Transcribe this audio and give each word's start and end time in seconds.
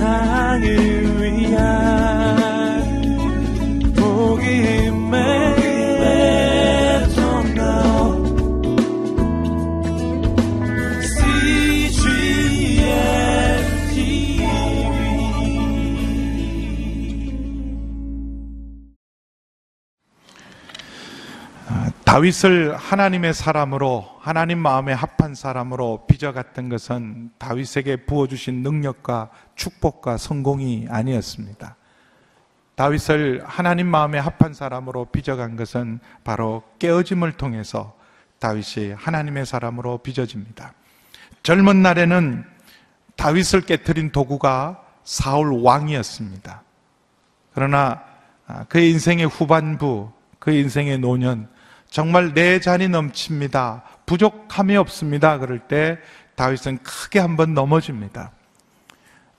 세상을 0.00 0.89
다윗을 22.20 22.76
하나님의 22.76 23.32
사람으로 23.32 24.06
하나님 24.20 24.58
마음에 24.58 24.92
합한 24.92 25.34
사람으로 25.34 26.04
빚어갔던 26.06 26.68
것은 26.68 27.30
다윗에게 27.38 28.04
부어주신 28.04 28.62
능력과 28.62 29.30
축복과 29.54 30.18
성공이 30.18 30.88
아니었습니다. 30.90 31.76
다윗을 32.74 33.42
하나님 33.46 33.86
마음에 33.86 34.18
합한 34.18 34.52
사람으로 34.52 35.06
빚어간 35.06 35.56
것은 35.56 36.00
바로 36.22 36.62
깨어짐을 36.78 37.38
통해서 37.38 37.96
다윗이 38.38 38.92
하나님의 38.98 39.46
사람으로 39.46 39.98
빚어집니다. 39.98 40.74
젊은 41.42 41.80
날에는 41.80 42.44
다윗을 43.16 43.62
깨뜨린 43.62 44.12
도구가 44.12 44.84
사울 45.04 45.52
왕이었습니다. 45.62 46.62
그러나 47.54 48.04
그의 48.68 48.90
인생의 48.90 49.24
후반부, 49.24 50.12
그의 50.38 50.60
인생의 50.60 50.98
노년, 50.98 51.48
정말 51.90 52.34
내 52.34 52.60
잔이 52.60 52.88
넘칩니다. 52.88 53.82
부족함이 54.06 54.76
없습니다. 54.76 55.38
그럴 55.38 55.58
때 55.58 55.98
다윗은 56.36 56.78
크게 56.78 57.18
한번 57.18 57.52
넘어집니다. 57.52 58.30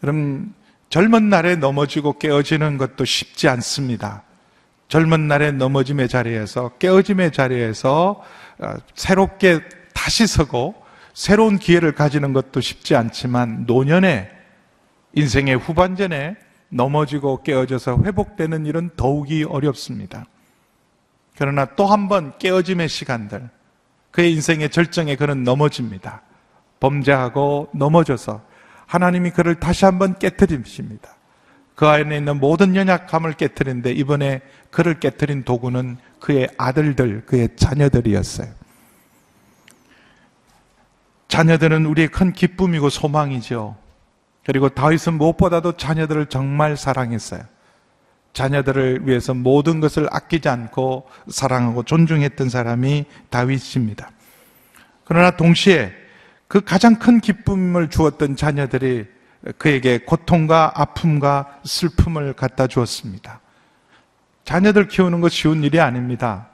그럼 0.01 0.53
젊은 0.89 1.29
날에 1.29 1.55
넘어지고 1.55 2.19
깨어지는 2.19 2.77
것도 2.77 3.05
쉽지 3.05 3.47
않습니다. 3.47 4.23
젊은 4.89 5.29
날에 5.29 5.51
넘어짐의 5.51 6.09
자리에서 6.09 6.71
깨어짐의 6.77 7.31
자리에서 7.31 8.21
어, 8.59 8.73
새롭게 8.93 9.61
다시 9.93 10.27
서고 10.27 10.75
새로운 11.13 11.57
기회를 11.57 11.93
가지는 11.93 12.33
것도 12.33 12.59
쉽지 12.59 12.95
않지만 12.95 13.63
노년에 13.65 14.29
인생의 15.13 15.55
후반전에 15.55 16.35
넘어지고 16.69 17.43
깨어져서 17.43 18.03
회복되는 18.03 18.65
일은 18.65 18.89
더욱이 18.97 19.45
어렵습니다. 19.45 20.25
그러나 21.41 21.65
또 21.65 21.87
한 21.87 22.07
번 22.07 22.37
깨어짐의 22.37 22.87
시간들, 22.87 23.49
그의 24.11 24.31
인생의 24.33 24.69
절정에 24.69 25.15
그는 25.15 25.43
넘어집니다. 25.43 26.21
범죄하고 26.79 27.69
넘어져서 27.73 28.43
하나님이 28.85 29.31
그를 29.31 29.55
다시 29.55 29.85
한번 29.85 30.19
깨뜨리십니다. 30.19 31.15
그 31.73 31.87
안에 31.87 32.15
있는 32.15 32.39
모든 32.39 32.75
연약함을 32.75 33.33
깨뜨리는데 33.33 33.91
이번에 33.91 34.41
그를 34.69 34.99
깨뜨린 34.99 35.43
도구는 35.43 35.97
그의 36.19 36.47
아들들, 36.59 37.25
그의 37.25 37.49
자녀들이었어요. 37.55 38.47
자녀들은 41.27 41.87
우리의 41.87 42.09
큰 42.09 42.33
기쁨이고 42.33 42.89
소망이죠. 42.91 43.75
그리고 44.45 44.69
다윗은 44.69 45.15
무엇보다도 45.15 45.77
자녀들을 45.77 46.27
정말 46.27 46.77
사랑했어요. 46.77 47.41
자녀들을 48.33 49.07
위해서 49.07 49.33
모든 49.33 49.79
것을 49.79 50.07
아끼지 50.09 50.47
않고 50.49 51.07
사랑하고 51.29 51.83
존중했던 51.83 52.49
사람이 52.49 53.05
다윗입니다. 53.29 54.11
그러나 55.03 55.31
동시에 55.31 55.91
그 56.47 56.61
가장 56.61 56.95
큰 56.95 57.19
기쁨을 57.19 57.89
주었던 57.89 58.35
자녀들이 58.35 59.05
그에게 59.57 59.99
고통과 59.99 60.71
아픔과 60.75 61.59
슬픔을 61.63 62.33
갖다 62.33 62.67
주었습니다. 62.67 63.41
자녀들 64.45 64.87
키우는 64.87 65.21
것 65.21 65.31
쉬운 65.31 65.63
일이 65.63 65.79
아닙니다. 65.79 66.47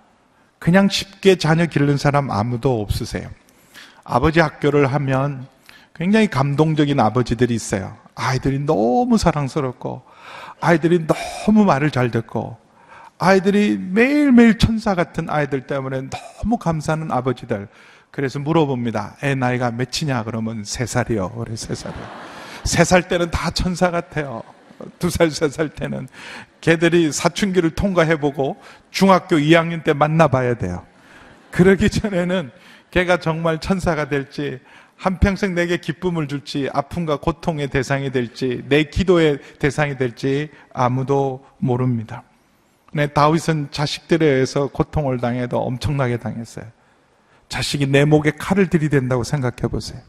그냥 0.60 0.90
쉽게 0.90 1.36
자녀 1.36 1.66
기르는 1.66 1.98
사람 1.98 2.32
아무도 2.32 2.82
없으세요. 2.82 3.30
아버지 4.04 4.40
학교를 4.40 4.88
하면 4.94 5.48
굉장히 5.94 6.28
감동적인 6.28 7.00
아버지들이 7.00 7.54
있어요. 7.54 7.98
아이들이 8.16 8.60
너무 8.60 9.18
사랑스럽고 9.18 10.04
아이들이 10.60 11.06
너무 11.08 11.66
말을 11.66 11.92
잘 11.92 12.12
듣고 12.12 12.58
아이들이 13.20 13.78
매일매일 13.78 14.58
천사 14.58 14.94
같은 14.96 15.30
아이들 15.30 15.66
때문에 15.66 16.04
너무 16.10 16.58
감사하는 16.58 17.12
아버지들. 17.12 17.68
그래서 18.12 18.40
물어봅니다. 18.40 19.18
애 19.24 19.36
나이가 19.36 19.72
몇이냐? 19.72 20.24
그러면 20.24 20.64
세 20.64 20.86
살이요. 20.86 21.30
그래, 21.32 21.56
세 21.56 21.74
살이요. 21.76 22.04
세 22.64 22.84
살 22.84 23.08
때는 23.08 23.32
다 23.32 23.50
천사 23.52 23.90
같아요. 23.92 24.44
두 25.00 25.10
살, 25.10 25.32
세 25.32 25.50
살 25.50 25.70
때는. 25.70 26.08
걔들이 26.62 27.12
사춘기를 27.12 27.72
통과해보고 27.72 28.58
중학교 28.92 29.38
2학년 29.38 29.84
때 29.84 29.94
만나봐야 29.94 30.56
돼요. 30.56 30.86
그러기 31.52 31.90
전에는 31.90 32.52
걔가 32.92 33.18
정말 33.18 33.60
천사가 33.60 34.10
될지 34.10 34.60
한평생 34.98 35.54
내게 35.54 35.78
기쁨을 35.78 36.28
줄지 36.28 36.70
아픔과 36.74 37.18
고통의 37.18 37.70
대상이 37.70 38.12
될지 38.12 38.64
내 38.68 38.84
기도의 38.84 39.40
대상이 39.60 39.96
될지 39.98 40.50
아무도 40.74 41.46
모릅니다. 41.60 42.24
네, 42.94 43.06
다윗은 43.06 43.70
자식들에 43.72 44.26
의해서 44.26 44.68
고통을 44.68 45.20
당해도 45.20 45.60
엄청나게 45.60 46.18
당했어요. 46.18 46.66
자식이 47.48 47.88
내 47.88 48.06
목에 48.06 48.32
칼을 48.32 48.70
들이댄다고 48.70 49.24
생각해 49.24 49.70
보세요. 49.70 50.02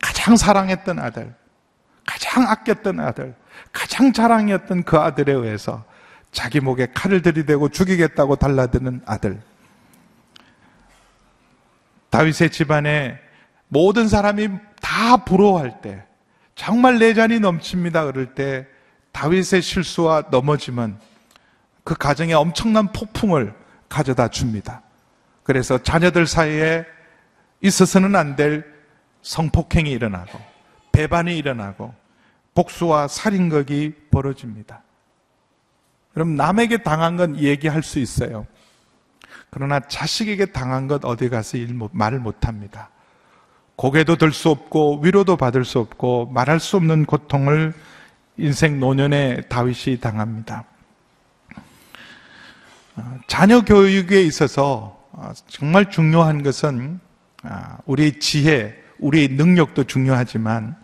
가장 0.00 0.36
사랑했던 0.36 0.98
아들, 0.98 1.32
가장 2.04 2.48
아꼈던 2.48 3.00
아들, 3.00 3.34
가장 3.72 4.12
자랑이었던 4.12 4.82
그 4.82 4.98
아들에 4.98 5.32
의해서 5.32 5.84
자기 6.32 6.60
목에 6.60 6.88
칼을 6.92 7.22
들이대고 7.22 7.68
죽이겠다고 7.68 8.36
달라드는 8.36 9.02
아들. 9.06 9.40
다윗의 12.10 12.50
집안에 12.50 13.25
모든 13.68 14.08
사람이 14.08 14.48
다 14.80 15.16
부러워할 15.18 15.80
때, 15.80 16.04
정말 16.54 16.98
내 16.98 17.14
잔이 17.14 17.40
넘칩니다. 17.40 18.04
그럴 18.06 18.34
때 18.34 18.66
다윗의 19.12 19.62
실수와 19.62 20.24
넘어짐은 20.30 20.98
그 21.84 21.94
가정에 21.94 22.32
엄청난 22.32 22.92
폭풍을 22.92 23.54
가져다 23.88 24.28
줍니다. 24.28 24.82
그래서 25.42 25.78
자녀들 25.78 26.26
사이에 26.26 26.84
있어서는 27.60 28.14
안 28.16 28.36
될 28.36 28.76
성폭행이 29.26 29.90
일어나고 29.90 30.38
배반이 30.92 31.36
일어나고 31.36 31.92
복수와 32.54 33.08
살인극이 33.08 33.94
벌어집니다. 34.10 34.82
그럼 36.14 36.36
남에게 36.36 36.78
당한 36.78 37.16
건 37.16 37.38
얘기할 37.38 37.82
수 37.82 37.98
있어요. 37.98 38.46
그러나 39.50 39.80
자식에게 39.80 40.46
당한 40.46 40.86
것 40.86 41.04
어디 41.04 41.28
가서 41.28 41.58
일, 41.58 41.78
말을 41.92 42.20
못 42.20 42.46
합니다. 42.46 42.90
고개도 43.76 44.16
들 44.16 44.32
수 44.32 44.48
없고 44.50 45.00
위로도 45.02 45.36
받을 45.36 45.64
수 45.64 45.78
없고 45.78 46.30
말할 46.32 46.60
수 46.60 46.76
없는 46.76 47.04
고통을 47.04 47.74
인생 48.38 48.80
노년에 48.80 49.42
다윗이 49.48 50.00
당합니다. 50.00 50.64
어, 52.96 53.18
자녀 53.26 53.62
교육에 53.62 54.22
있어서 54.22 54.98
어, 55.12 55.32
정말 55.46 55.90
중요한 55.90 56.42
것은 56.42 57.00
아, 57.42 57.78
우리의 57.84 58.18
지혜, 58.18 58.74
우리의 58.98 59.28
능력도 59.28 59.84
중요하지만 59.84 60.76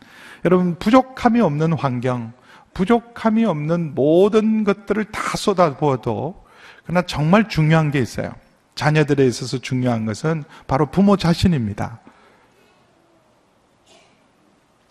여러분 0.44 0.78
부족함이 0.78 1.40
없는 1.40 1.72
환경, 1.72 2.32
부족함이 2.74 3.44
없는 3.44 3.94
모든 3.94 4.64
것들을 4.64 5.04
다 5.06 5.36
쏟아부어도 5.36 6.44
그러나 6.84 7.02
정말 7.02 7.48
중요한 7.48 7.90
게 7.90 7.98
있어요. 8.00 8.34
자녀들에 8.74 9.26
있어서 9.26 9.58
중요한 9.58 10.04
것은 10.04 10.44
바로 10.66 10.86
부모 10.86 11.16
자신입니다. 11.16 12.01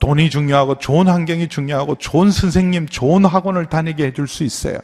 돈이 0.01 0.31
중요하고 0.31 0.79
좋은 0.79 1.07
환경이 1.07 1.47
중요하고 1.47 1.95
좋은 1.95 2.31
선생님, 2.31 2.87
좋은 2.87 3.23
학원을 3.23 3.67
다니게 3.67 4.07
해줄 4.07 4.27
수 4.27 4.43
있어요. 4.43 4.79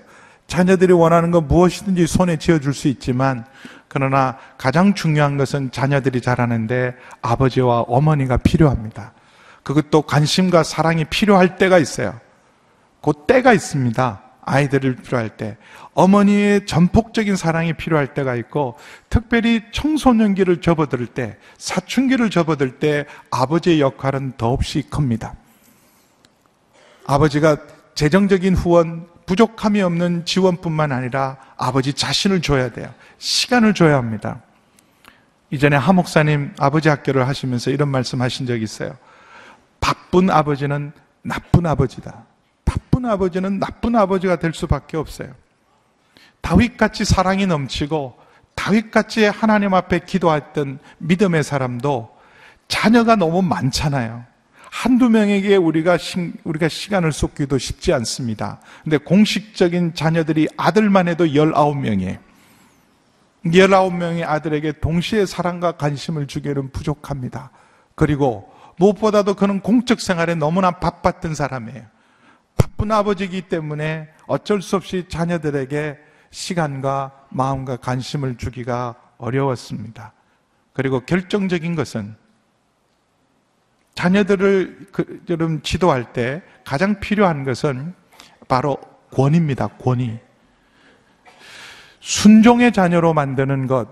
자녀들이 0.45 0.93
원하는 0.93 1.31
건 1.31 1.47
무엇이든지 1.47 2.05
손에 2.05 2.37
쥐어줄 2.37 2.73
수 2.73 2.87
있지만 2.87 3.43
그러나 3.87 4.37
가장 4.57 4.93
중요한 4.93 5.35
것은 5.37 5.71
자녀들이 5.71 6.21
자라는데 6.21 6.93
아버지와 7.21 7.81
어머니가 7.81 8.37
필요합니다. 8.37 9.13
그것도 9.63 10.03
관심과 10.03 10.63
사랑이 10.63 11.03
필요할 11.05 11.57
때가 11.57 11.79
있어요. 11.79 12.19
그 13.01 13.11
때가 13.27 13.53
있습니다. 13.53 14.21
아이들을 14.47 14.95
필요할 14.95 15.29
때 15.29 15.57
어머니의 15.93 16.65
전폭적인 16.65 17.35
사랑이 17.35 17.73
필요할 17.73 18.13
때가 18.13 18.35
있고 18.35 18.77
특별히 19.09 19.61
청소년기를 19.71 20.61
접어들 20.61 21.05
때 21.05 21.37
사춘기를 21.57 22.29
접어들 22.29 22.79
때 22.79 23.05
아버지의 23.29 23.81
역할은 23.81 24.33
더없이 24.37 24.83
큽니다. 24.89 25.35
아버지가 27.05 27.57
재정적인 27.93 28.55
후원 28.55 29.07
부족함이 29.25 29.81
없는 29.81 30.25
지원뿐만 30.25 30.93
아니라 30.93 31.37
아버지 31.57 31.93
자신을 31.93 32.41
줘야 32.41 32.69
돼요. 32.69 32.93
시간을 33.17 33.73
줘야 33.73 33.97
합니다. 33.97 34.41
이전에 35.49 35.75
하 35.75 35.91
목사님 35.91 36.53
아버지 36.57 36.87
학교를 36.87 37.27
하시면서 37.27 37.71
이런 37.71 37.89
말씀 37.89 38.21
하신 38.21 38.45
적이 38.45 38.63
있어요. 38.63 38.97
바쁜 39.81 40.29
아버지는 40.29 40.93
나쁜 41.21 41.65
아버지다. 41.65 42.25
나쁜 42.87 43.05
아버지는 43.05 43.59
나쁜 43.59 43.95
아버지가 43.95 44.37
될 44.37 44.53
수밖에 44.53 44.97
없어요. 44.97 45.33
다윗같이 46.41 47.05
사랑이 47.05 47.45
넘치고 47.45 48.17
다윗같이 48.55 49.25
하나님 49.25 49.73
앞에 49.73 49.99
기도했던 49.99 50.79
믿음의 50.97 51.43
사람도 51.43 52.09
자녀가 52.67 53.15
너무 53.15 53.41
많잖아요. 53.41 54.25
한두 54.71 55.09
명에게 55.09 55.55
우리가, 55.55 55.97
시, 55.97 56.33
우리가 56.43 56.67
시간을 56.67 57.11
쏟기도 57.11 57.57
쉽지 57.57 57.93
않습니다. 57.93 58.59
근데 58.83 58.97
공식적인 58.97 59.93
자녀들이 59.93 60.47
아들만 60.57 61.07
해도 61.07 61.25
19명이에요. 61.25 62.19
19명의 63.45 64.27
아들에게 64.27 64.73
동시에 64.73 65.25
사랑과 65.25 65.73
관심을 65.73 66.27
주기는 66.27 66.71
부족합니다. 66.71 67.51
그리고 67.95 68.51
무엇보다도 68.77 69.35
그는 69.35 69.61
공적 69.61 70.01
생활에 70.01 70.35
너무나 70.35 70.71
바빴던 70.71 71.33
사람이에요. 71.33 71.96
바쁜 72.57 72.91
아버지이기 72.91 73.43
때문에 73.43 74.09
어쩔 74.27 74.61
수 74.61 74.75
없이 74.75 75.05
자녀들에게 75.07 75.97
시간과 76.31 77.27
마음과 77.29 77.77
관심을 77.77 78.37
주기가 78.37 78.95
어려웠습니다. 79.17 80.13
그리고 80.73 80.99
결정적인 80.99 81.75
것은 81.75 82.15
자녀들을 83.95 84.89
그, 84.91 85.23
여러분 85.29 85.63
지도할 85.63 86.13
때 86.13 86.43
가장 86.63 86.99
필요한 86.99 87.43
것은 87.43 87.93
바로 88.47 88.77
권입니다. 89.11 89.67
권위. 89.67 90.19
순종의 91.99 92.71
자녀로 92.73 93.13
만드는 93.13 93.65
것. 93.67 93.87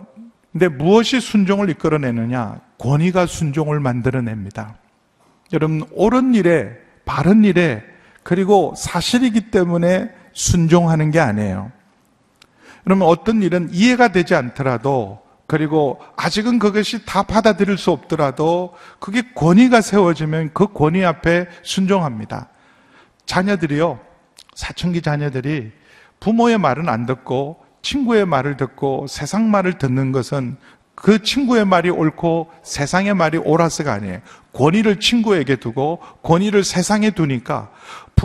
근데 0.51 0.67
무엇이 0.67 1.19
순종을 1.19 1.69
이끌어내느냐? 1.71 2.61
권위가 2.77 3.25
순종을 3.25 3.79
만들어냅니다. 3.79 4.77
여러분, 5.53 5.85
옳은 5.91 6.33
일에, 6.33 6.77
바른 7.03 7.43
일에, 7.43 7.83
그리고 8.25 8.73
사실이기 8.75 9.51
때문에 9.51 10.09
순종하는 10.33 11.11
게 11.11 11.19
아니에요. 11.19 11.71
그러면 12.83 13.07
어떤 13.07 13.43
일은 13.43 13.69
이해가 13.71 14.07
되지 14.07 14.33
않더라도 14.33 15.21
그리고 15.45 16.01
아직은 16.17 16.57
그것이 16.57 17.05
다 17.05 17.21
받아들일 17.21 17.77
수 17.77 17.91
없더라도 17.91 18.73
그게 18.99 19.21
권위가 19.35 19.81
세워지면 19.81 20.51
그 20.55 20.73
권위 20.73 21.05
앞에 21.05 21.45
순종합니다. 21.61 22.49
자녀들이요, 23.27 23.99
사춘기 24.55 25.03
자녀들이 25.03 25.71
부모의 26.19 26.57
말은 26.57 26.89
안 26.89 27.05
듣고 27.05 27.63
친구의 27.83 28.25
말을 28.25 28.57
듣고 28.57 29.05
세상 29.07 29.51
말을 29.51 29.77
듣는 29.77 30.11
것은 30.11 30.57
그 30.95 31.21
친구의 31.21 31.65
말이 31.65 31.89
옳고 31.89 32.49
세상의 32.63 33.13
말이 33.13 33.37
옳아서가 33.37 33.93
아니에요. 33.93 34.21
권위를 34.53 34.99
친구에게 34.99 35.57
두고 35.57 35.99
권위를 36.23 36.63
세상에 36.63 37.11
두니까 37.11 37.69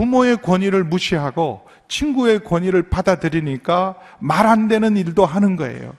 부모의 0.01 0.41
권위를 0.41 0.83
무시하고 0.83 1.61
친구의 1.87 2.43
권위를 2.43 2.89
받아들이니까 2.89 3.95
말 4.17 4.47
안 4.47 4.67
되는 4.67 4.97
일도 4.97 5.27
하는 5.27 5.55
거예요. 5.55 5.93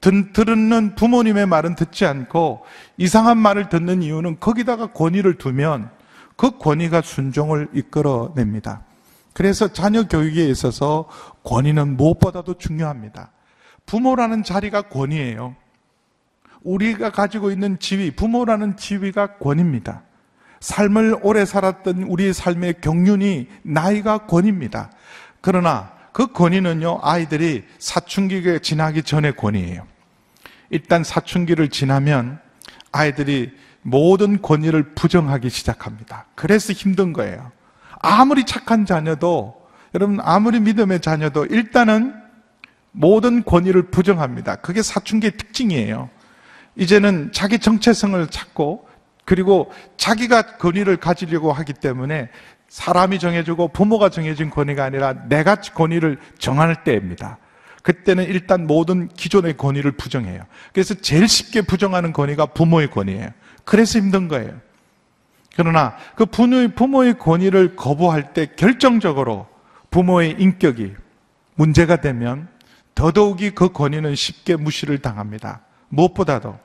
듣는 0.00 0.94
부모님의 0.94 1.44
말은 1.44 1.74
듣지 1.74 2.06
않고 2.06 2.64
이상한 2.96 3.36
말을 3.36 3.68
듣는 3.68 4.02
이유는 4.02 4.40
거기다가 4.40 4.86
권위를 4.92 5.34
두면 5.34 5.90
그 6.36 6.56
권위가 6.56 7.02
순종을 7.02 7.68
이끌어냅니다. 7.74 8.84
그래서 9.34 9.68
자녀 9.68 10.08
교육에 10.08 10.46
있어서 10.48 11.06
권위는 11.44 11.98
무엇보다도 11.98 12.54
중요합니다. 12.54 13.32
부모라는 13.84 14.44
자리가 14.44 14.88
권위예요. 14.88 15.56
우리가 16.62 17.10
가지고 17.10 17.50
있는 17.50 17.78
지위, 17.80 18.12
부모라는 18.12 18.78
지위가 18.78 19.36
권입니다. 19.36 20.05
삶을 20.66 21.20
오래 21.22 21.44
살았던 21.44 22.02
우리의 22.02 22.34
삶의 22.34 22.80
경륜이 22.80 23.46
나이가 23.62 24.26
권입니다. 24.26 24.90
그러나 25.40 25.92
그 26.12 26.32
권위는요, 26.32 26.98
아이들이 27.02 27.62
사춘기가 27.78 28.58
지나기 28.58 29.04
전의 29.04 29.36
권위예요. 29.36 29.86
일단 30.70 31.04
사춘기를 31.04 31.68
지나면 31.68 32.40
아이들이 32.90 33.52
모든 33.82 34.42
권위를 34.42 34.94
부정하기 34.96 35.50
시작합니다. 35.50 36.26
그래서 36.34 36.72
힘든 36.72 37.12
거예요. 37.12 37.52
아무리 38.00 38.44
착한 38.44 38.86
자녀도, 38.86 39.54
여러분, 39.94 40.18
아무리 40.20 40.58
믿음의 40.58 41.00
자녀도 41.00 41.46
일단은 41.46 42.12
모든 42.90 43.44
권위를 43.44 43.90
부정합니다. 43.92 44.56
그게 44.56 44.82
사춘기의 44.82 45.36
특징이에요. 45.36 46.10
이제는 46.74 47.30
자기 47.32 47.60
정체성을 47.60 48.26
찾고, 48.26 48.88
그리고 49.26 49.70
자기가 49.98 50.56
권위를 50.56 50.96
가지려고 50.96 51.52
하기 51.52 51.74
때문에 51.74 52.30
사람이 52.68 53.18
정해주고 53.18 53.68
부모가 53.68 54.08
정해진 54.08 54.48
권위가 54.48 54.84
아니라 54.84 55.28
내가 55.28 55.56
권위를 55.56 56.18
정할 56.38 56.84
때입니다. 56.84 57.38
그때는 57.82 58.24
일단 58.24 58.66
모든 58.66 59.08
기존의 59.08 59.56
권위를 59.56 59.92
부정해요. 59.92 60.42
그래서 60.72 60.94
제일 60.94 61.28
쉽게 61.28 61.62
부정하는 61.62 62.12
권위가 62.12 62.46
부모의 62.46 62.90
권위예요. 62.90 63.28
그래서 63.64 63.98
힘든 63.98 64.28
거예요. 64.28 64.60
그러나 65.56 65.96
그 66.14 66.24
부모의 66.26 67.18
권위를 67.18 67.76
거부할 67.76 68.32
때 68.32 68.46
결정적으로 68.56 69.48
부모의 69.90 70.36
인격이 70.38 70.94
문제가 71.56 71.96
되면 71.96 72.48
더더욱이 72.94 73.50
그 73.50 73.72
권위는 73.72 74.14
쉽게 74.14 74.56
무시를 74.56 74.98
당합니다. 74.98 75.62
무엇보다도 75.88 76.58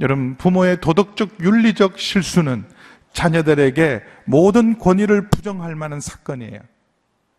여러분 0.00 0.36
부모의 0.36 0.80
도덕적 0.80 1.40
윤리적 1.40 1.98
실수는 1.98 2.64
자녀들에게 3.12 4.02
모든 4.26 4.78
권위를 4.78 5.28
부정할 5.28 5.74
만한 5.74 6.00
사건이에요. 6.00 6.60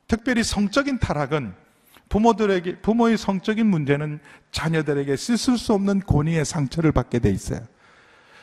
특별히 0.08 0.44
성적인 0.44 1.00
타락은 1.00 1.54
부모들에게, 2.10 2.78
부모의 2.80 3.18
성적인 3.18 3.68
문제는 3.68 4.20
자녀들에게 4.52 5.16
씻을 5.16 5.58
수 5.58 5.74
없는 5.74 6.02
권위의 6.02 6.44
상처를 6.44 6.92
받게 6.92 7.20
돼 7.20 7.30
있어요. 7.30 7.62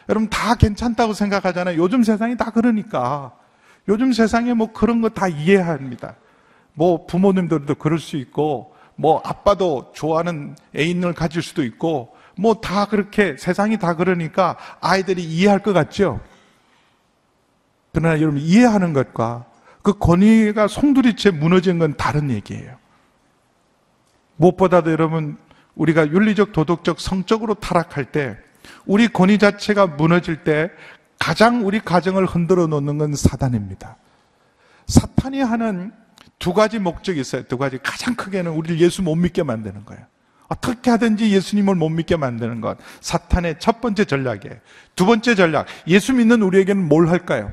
여러분 0.08 0.30
다 0.30 0.54
괜찮다고 0.54 1.12
생각하잖아요. 1.12 1.76
요즘 1.82 2.04
세상이 2.04 2.36
다 2.36 2.50
그러니까. 2.50 3.36
요즘 3.88 4.12
세상에 4.12 4.54
뭐 4.54 4.72
그런 4.72 5.00
거 5.00 5.08
다 5.08 5.26
이해합니다. 5.26 6.14
뭐 6.74 7.06
부모님들도 7.06 7.74
그럴 7.74 7.98
수 7.98 8.16
있고, 8.16 8.74
뭐 8.94 9.20
아빠도 9.24 9.92
좋아하는 9.94 10.54
애인을 10.76 11.14
가질 11.14 11.42
수도 11.42 11.64
있고, 11.64 12.15
뭐 12.38 12.60
다 12.60 12.86
그렇게 12.86 13.36
세상이 13.38 13.78
다 13.78 13.94
그러니까 13.94 14.56
아이들이 14.80 15.24
이해할 15.24 15.60
것 15.60 15.72
같죠? 15.72 16.20
그러나 17.92 18.20
여러분 18.20 18.40
이해하는 18.40 18.92
것과 18.92 19.46
그 19.82 19.98
권위가 19.98 20.68
송두리째 20.68 21.30
무너진 21.30 21.78
건 21.78 21.96
다른 21.96 22.30
얘기예요. 22.30 22.76
무엇보다도 24.36 24.90
여러분 24.92 25.38
우리가 25.74 26.08
윤리적, 26.08 26.52
도덕적, 26.52 27.00
성적으로 27.00 27.54
타락할 27.54 28.06
때 28.06 28.36
우리 28.84 29.08
권위 29.08 29.38
자체가 29.38 29.86
무너질 29.86 30.44
때 30.44 30.70
가장 31.18 31.66
우리 31.66 31.80
가정을 31.80 32.26
흔들어 32.26 32.66
놓는 32.66 32.98
건 32.98 33.14
사단입니다. 33.14 33.96
사탄이 34.86 35.40
하는 35.40 35.92
두 36.38 36.52
가지 36.52 36.78
목적이 36.78 37.20
있어요. 37.20 37.44
두 37.44 37.56
가지. 37.56 37.78
가장 37.78 38.14
크게는 38.14 38.52
우리를 38.52 38.80
예수 38.80 39.02
못 39.02 39.14
믿게 39.14 39.42
만드는 39.42 39.84
거예요. 39.86 40.04
어떻게 40.48 40.90
하든지 40.90 41.30
예수님을 41.30 41.74
못 41.74 41.88
믿게 41.88 42.16
만드는 42.16 42.60
것. 42.60 42.78
사탄의 43.00 43.58
첫 43.58 43.80
번째 43.80 44.04
전략이에요. 44.04 44.56
두 44.94 45.06
번째 45.06 45.34
전략. 45.34 45.66
예수 45.88 46.12
믿는 46.12 46.42
우리에게는 46.42 46.88
뭘 46.88 47.08
할까요? 47.08 47.52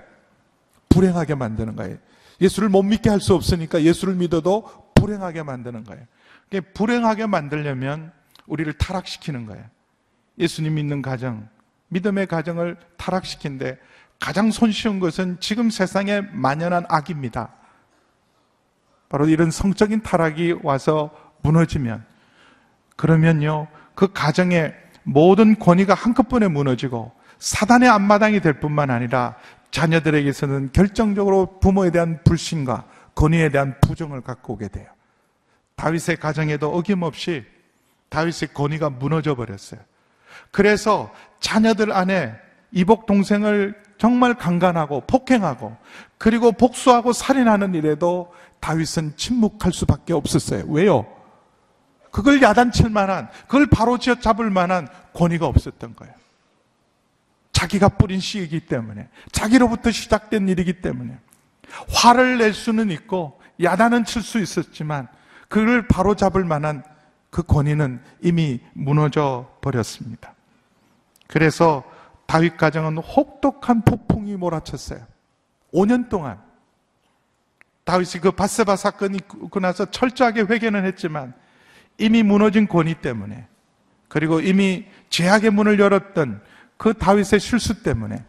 불행하게 0.89 1.35
만드는 1.35 1.75
거예요. 1.75 1.97
예수를 2.41 2.69
못 2.69 2.83
믿게 2.83 3.09
할 3.09 3.19
수 3.19 3.33
없으니까 3.33 3.83
예수를 3.83 4.15
믿어도 4.15 4.69
불행하게 4.95 5.43
만드는 5.43 5.83
거예요. 5.85 6.03
불행하게 6.73 7.25
만들려면 7.25 8.11
우리를 8.45 8.71
타락시키는 8.73 9.45
거예요. 9.47 9.63
예수님 10.37 10.75
믿는 10.75 11.01
가정, 11.01 11.47
믿음의 11.89 12.27
가정을 12.27 12.77
타락시킨데 12.97 13.79
가장 14.19 14.51
손쉬운 14.51 14.99
것은 14.99 15.37
지금 15.39 15.69
세상에 15.69 16.21
만연한 16.21 16.85
악입니다. 16.89 17.53
바로 19.09 19.27
이런 19.27 19.51
성적인 19.51 20.01
타락이 20.01 20.55
와서 20.63 21.11
무너지면 21.41 22.05
그러면요 23.03 23.67
그 23.95 24.13
가정의 24.13 24.73
모든 25.03 25.59
권위가 25.59 25.93
한꺼번에 25.93 26.47
무너지고 26.47 27.11
사단의 27.37 27.89
앞마당이 27.89 28.39
될 28.39 28.61
뿐만 28.61 28.89
아니라 28.89 29.35
자녀들에게서는 29.71 30.71
결정적으로 30.71 31.59
부모에 31.59 31.91
대한 31.91 32.21
불신과 32.23 32.85
권위에 33.15 33.49
대한 33.49 33.75
부정을 33.81 34.21
갖고 34.21 34.53
오게 34.53 34.69
돼요. 34.69 34.87
다윗의 35.75 36.15
가정에도 36.15 36.73
어김없이 36.73 37.43
다윗의 38.07 38.53
권위가 38.53 38.91
무너져 38.91 39.35
버렸어요. 39.35 39.81
그래서 40.51 41.11
자녀들 41.41 41.91
안에 41.91 42.33
이복 42.71 43.05
동생을 43.05 43.75
정말 43.97 44.35
강간하고 44.35 45.01
폭행하고 45.07 45.75
그리고 46.17 46.53
복수하고 46.53 47.11
살인하는 47.11 47.75
일에도 47.75 48.31
다윗은 48.61 49.17
침묵할 49.17 49.73
수밖에 49.73 50.13
없었어요. 50.13 50.63
왜요? 50.69 51.05
그걸 52.13 52.43
야단칠 52.43 52.91
만한, 52.91 53.27
그걸 53.47 53.65
바로 53.65 53.97
지어 53.97 54.13
잡을 54.13 54.51
만한 54.51 54.87
권위가 55.13 55.47
없었던 55.47 55.95
거예요. 55.95 56.13
자기가 57.51 57.89
뿌린 57.89 58.19
씨이기 58.19 58.67
때문에, 58.67 59.09
자기로부터 59.31 59.89
시작된 59.89 60.47
일이기 60.47 60.81
때문에. 60.81 61.17
화를 61.89 62.37
낼 62.37 62.53
수는 62.53 62.91
있고 62.91 63.41
야단은 63.61 64.05
칠 64.05 64.21
수 64.21 64.39
있었지만 64.39 65.07
그를 65.47 65.87
바로 65.87 66.15
잡을 66.15 66.43
만한 66.43 66.83
그 67.31 67.41
권위는 67.41 67.99
이미 68.21 68.59
무너져 68.73 69.49
버렸습니다. 69.61 70.35
그래서 71.27 71.83
다윗 72.27 72.57
가정은 72.57 72.99
혹독한 72.99 73.81
폭풍이 73.81 74.35
몰아쳤어요. 74.35 74.99
5년 75.73 76.09
동안 76.09 76.39
다윗이 77.85 78.21
그 78.21 78.31
바세바 78.31 78.75
사건이 78.75 79.17
있고 79.17 79.59
나서 79.59 79.85
철저하게 79.89 80.41
회개는 80.41 80.85
했지만 80.85 81.33
이미 81.97 82.23
무너진 82.23 82.67
권위 82.67 82.95
때문에 82.95 83.47
그리고 84.07 84.39
이미 84.39 84.85
죄악의 85.09 85.51
문을 85.51 85.79
열었던 85.79 86.41
그 86.77 86.93
다윗의 86.93 87.39
실수 87.39 87.83
때문에 87.83 88.23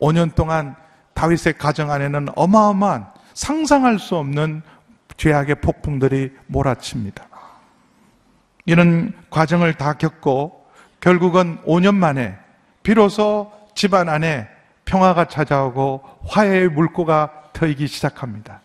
5년 0.00 0.34
동안 0.34 0.74
다윗의 1.14 1.54
가정 1.58 1.90
안에는 1.90 2.28
어마어마한 2.34 3.06
상상할 3.34 3.98
수 3.98 4.16
없는 4.16 4.62
죄악의 5.16 5.56
폭풍들이 5.56 6.32
몰아칩니다. 6.46 7.28
이런 8.64 9.12
과정을 9.30 9.74
다 9.74 9.94
겪고 9.94 10.66
결국은 11.00 11.58
5년 11.64 11.94
만에 11.94 12.36
비로소 12.82 13.52
집안 13.74 14.08
안에 14.08 14.48
평화가 14.84 15.26
찾아오고 15.26 16.02
화해의 16.26 16.68
물꼬가 16.70 17.50
트이기 17.52 17.86
시작합니다. 17.86 18.62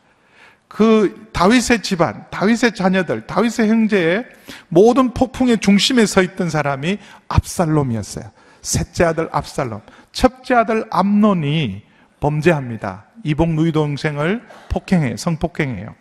그 0.75 1.29
다윗의 1.31 1.83
집안, 1.83 2.25
다윗의 2.31 2.75
자녀들, 2.75 3.27
다윗의 3.27 3.69
형제의 3.69 4.25
모든 4.67 5.13
폭풍의 5.13 5.59
중심에 5.59 6.05
서 6.05 6.21
있던 6.21 6.49
사람이 6.49 6.97
압살롬이었어요. 7.29 8.25
셋째 8.61 9.05
아들 9.05 9.29
압살롬, 9.31 9.79
첫째 10.11 10.53
아들 10.55 10.83
암논이 10.91 11.81
범죄합니다. 12.19 13.05
이복 13.23 13.51
누이 13.51 13.71
동생을 13.71 14.45
폭행해, 14.67 15.15
성폭행해요. 15.15 15.95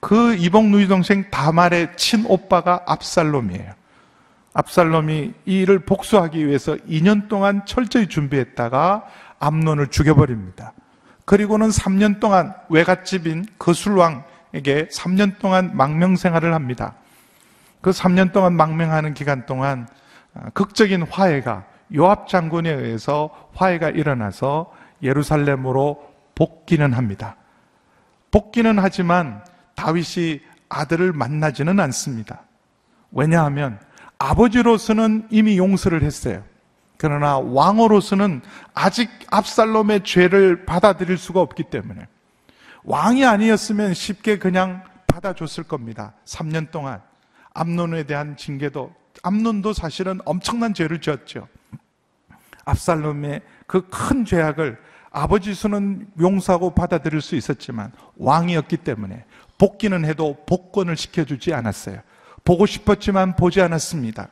그 0.00 0.36
이복 0.36 0.68
누이 0.68 0.88
동생 0.88 1.28
다말의 1.30 1.90
친오빠가 1.96 2.84
압살롬이에요. 2.86 3.74
압살롬이 4.54 5.34
이 5.44 5.58
일을 5.60 5.80
복수하기 5.80 6.46
위해서 6.46 6.76
2년 6.88 7.28
동안 7.28 7.60
철저히 7.66 8.06
준비했다가 8.06 9.04
암론을 9.38 9.88
죽여버립니다. 9.88 10.72
그리고는 11.28 11.68
3년 11.68 12.20
동안 12.20 12.54
외갓집인 12.70 13.44
거술왕에게 13.58 14.88
3년 14.90 15.38
동안 15.38 15.76
망명 15.76 16.16
생활을 16.16 16.54
합니다. 16.54 16.94
그 17.82 17.90
3년 17.90 18.32
동안 18.32 18.54
망명하는 18.54 19.12
기간 19.12 19.44
동안 19.44 19.86
아, 20.32 20.48
극적인 20.54 21.02
화해가 21.02 21.66
요압 21.94 22.28
장군에 22.28 22.72
의해서 22.72 23.28
화해가 23.52 23.90
일어나서 23.90 24.72
예루살렘으로 25.02 26.02
복귀는 26.34 26.94
합니다. 26.94 27.36
복귀는 28.30 28.78
하지만 28.78 29.44
다윗이 29.74 30.40
아들을 30.70 31.12
만나지는 31.12 31.78
않습니다. 31.78 32.40
왜냐하면 33.12 33.78
아버지로서는 34.18 35.28
이미 35.28 35.58
용서를 35.58 36.02
했어요. 36.02 36.42
그러나 36.98 37.38
왕으로서는 37.38 38.42
아직 38.74 39.08
압살롬의 39.30 40.02
죄를 40.04 40.66
받아들일 40.66 41.16
수가 41.16 41.40
없기 41.40 41.64
때문에 41.64 42.06
왕이 42.84 43.24
아니었으면 43.24 43.94
쉽게 43.94 44.38
그냥 44.38 44.82
받아줬을 45.06 45.64
겁니다. 45.64 46.12
3년 46.26 46.70
동안 46.70 47.00
암론에 47.54 48.04
대한 48.04 48.36
징계도 48.36 48.92
암론도 49.22 49.72
사실은 49.72 50.20
엄청난 50.24 50.74
죄를 50.74 51.00
지었죠. 51.00 51.48
압살롬의 52.64 53.42
그 53.66 53.88
큰 53.88 54.24
죄악을 54.24 54.78
아버지 55.10 55.54
수는 55.54 56.06
용서하고 56.20 56.70
받아들일 56.74 57.20
수 57.20 57.34
있었지만 57.36 57.92
왕이었기 58.16 58.78
때문에 58.78 59.24
복귀는 59.56 60.04
해도 60.04 60.36
복권을 60.46 60.96
시켜주지 60.96 61.54
않았어요. 61.54 62.00
보고 62.44 62.66
싶었지만 62.66 63.36
보지 63.36 63.60
않았습니다. 63.60 64.28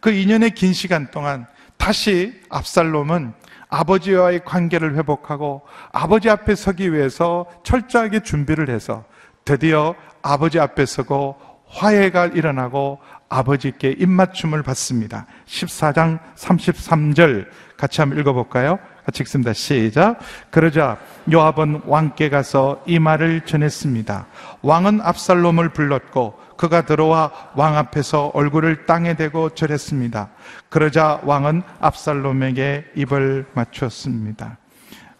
그 0.00 0.10
2년의 0.10 0.54
긴 0.54 0.72
시간 0.72 1.10
동안 1.10 1.46
다시 1.80 2.38
압살롬은 2.50 3.32
아버지와의 3.70 4.44
관계를 4.44 4.96
회복하고 4.96 5.62
아버지 5.92 6.28
앞에 6.28 6.54
서기 6.54 6.92
위해서 6.92 7.46
철저하게 7.64 8.20
준비를 8.20 8.68
해서 8.68 9.04
드디어 9.46 9.94
아버지 10.20 10.60
앞에 10.60 10.84
서고 10.84 11.36
화해가 11.66 12.26
일어나고 12.26 12.98
아버지께 13.30 13.94
입맞춤을 13.98 14.62
받습니다. 14.62 15.26
14장 15.46 16.18
33절 16.36 17.48
같이 17.78 18.02
한번 18.02 18.18
읽어볼까요? 18.18 18.78
같이 19.04 19.22
읽습니다. 19.22 19.52
시작. 19.52 20.18
그러자 20.50 20.98
요압은 21.32 21.82
왕께 21.86 22.28
가서 22.28 22.82
이 22.86 22.98
말을 22.98 23.42
전했습니다. 23.42 24.26
왕은 24.62 25.00
압살롬을 25.00 25.70
불렀고 25.70 26.38
그가 26.56 26.84
들어와 26.84 27.32
왕 27.54 27.76
앞에서 27.76 28.32
얼굴을 28.34 28.84
땅에 28.84 29.14
대고 29.14 29.54
절했습니다. 29.54 30.28
그러자 30.68 31.20
왕은 31.24 31.62
압살롬에게 31.80 32.92
입을 32.96 33.46
맞추었습니다. 33.54 34.58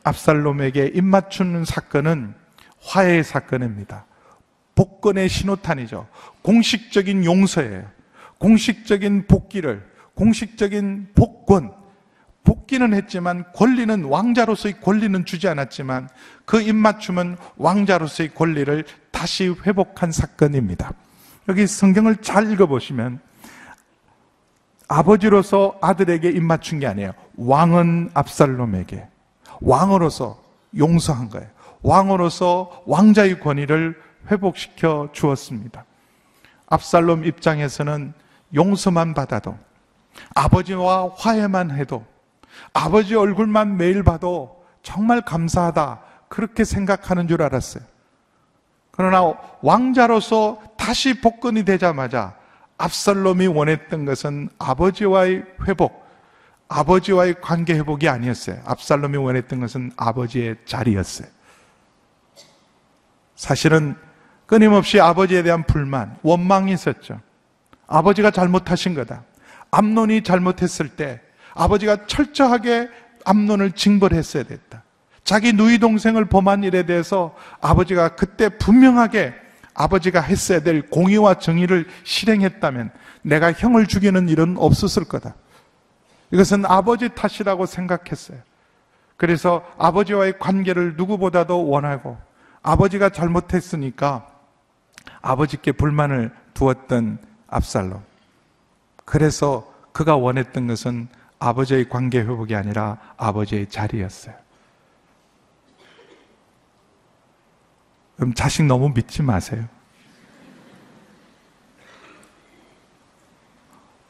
압살롬에게 0.04 0.92
입 0.94 1.04
맞추는 1.04 1.64
사건은 1.64 2.34
화해의 2.82 3.24
사건입니다. 3.24 4.04
복권의 4.74 5.28
신호탄이죠. 5.28 6.08
공식적인 6.42 7.24
용서예요. 7.24 7.84
공식적인 8.38 9.26
복귀를, 9.26 9.84
공식적인 10.14 11.08
복권, 11.14 11.72
복귀는 12.44 12.94
했지만 12.94 13.44
권리는 13.54 14.04
왕자로서의 14.04 14.80
권리는 14.80 15.24
주지 15.24 15.48
않았지만 15.48 16.08
그 16.44 16.60
입맞춤은 16.60 17.36
왕자로서의 17.56 18.34
권리를 18.34 18.84
다시 19.10 19.54
회복한 19.66 20.12
사건입니다. 20.12 20.92
여기 21.48 21.66
성경을 21.66 22.16
잘 22.16 22.50
읽어보시면 22.50 23.20
아버지로서 24.88 25.78
아들에게 25.80 26.30
입맞춘 26.30 26.80
게 26.80 26.86
아니에요. 26.86 27.12
왕은 27.36 28.10
압살롬에게 28.14 29.06
왕으로서 29.60 30.42
용서한 30.76 31.28
거예요. 31.28 31.48
왕으로서 31.82 32.82
왕자의 32.86 33.40
권위를 33.40 34.00
회복시켜 34.30 35.10
주었습니다. 35.12 35.84
압살롬 36.66 37.24
입장에서는 37.24 38.14
용서만 38.54 39.14
받아도 39.14 39.56
아버지와 40.34 41.10
화해만 41.16 41.70
해도 41.72 42.04
아버지 42.72 43.14
얼굴만 43.14 43.76
매일 43.76 44.02
봐도 44.02 44.64
정말 44.82 45.20
감사하다. 45.22 46.00
그렇게 46.28 46.64
생각하는 46.64 47.28
줄 47.28 47.42
알았어요. 47.42 47.84
그러나 48.92 49.34
왕자로서 49.62 50.60
다시 50.76 51.20
복권이 51.20 51.64
되자마자 51.64 52.36
압살롬이 52.78 53.46
원했던 53.46 54.04
것은 54.04 54.48
아버지와의 54.58 55.44
회복, 55.66 56.06
아버지와의 56.68 57.40
관계 57.40 57.74
회복이 57.74 58.08
아니었어요. 58.08 58.60
압살롬이 58.64 59.16
원했던 59.16 59.60
것은 59.60 59.92
아버지의 59.96 60.56
자리였어요. 60.64 61.28
사실은 63.36 63.96
끊임없이 64.46 65.00
아버지에 65.00 65.42
대한 65.42 65.62
불만, 65.64 66.16
원망이 66.22 66.72
있었죠. 66.72 67.20
아버지가 67.86 68.30
잘못하신 68.30 68.94
거다. 68.94 69.24
암론이 69.70 70.22
잘못했을 70.22 70.88
때 70.90 71.20
아버지가 71.60 72.06
철저하게 72.06 72.88
암론을 73.26 73.72
징벌했어야 73.72 74.44
됐다. 74.44 74.82
자기 75.24 75.52
누이 75.52 75.78
동생을 75.78 76.24
범한 76.24 76.64
일에 76.64 76.86
대해서 76.86 77.36
아버지가 77.60 78.16
그때 78.16 78.48
분명하게 78.48 79.34
아버지가 79.74 80.22
했어야 80.22 80.60
될 80.60 80.88
공의와 80.88 81.34
정의를 81.34 81.86
실행했다면 82.04 82.90
내가 83.22 83.52
형을 83.52 83.86
죽이는 83.86 84.30
일은 84.30 84.56
없었을 84.56 85.04
거다. 85.04 85.34
이것은 86.30 86.64
아버지 86.64 87.10
탓이라고 87.10 87.66
생각했어요. 87.66 88.38
그래서 89.18 89.62
아버지와의 89.76 90.38
관계를 90.38 90.96
누구보다도 90.96 91.68
원하고 91.68 92.16
아버지가 92.62 93.10
잘못했으니까 93.10 94.26
아버지께 95.20 95.72
불만을 95.72 96.30
두었던 96.54 97.18
압살롬. 97.48 98.02
그래서 99.04 99.70
그가 99.92 100.16
원했던 100.16 100.66
것은 100.66 101.08
아버지의 101.40 101.88
관계 101.88 102.20
회복이 102.20 102.54
아니라 102.54 102.98
아버지의 103.16 103.66
자리였어요. 103.68 104.34
그럼 108.16 108.34
자식 108.34 108.64
너무 108.64 108.92
믿지 108.94 109.22
마세요. 109.22 109.64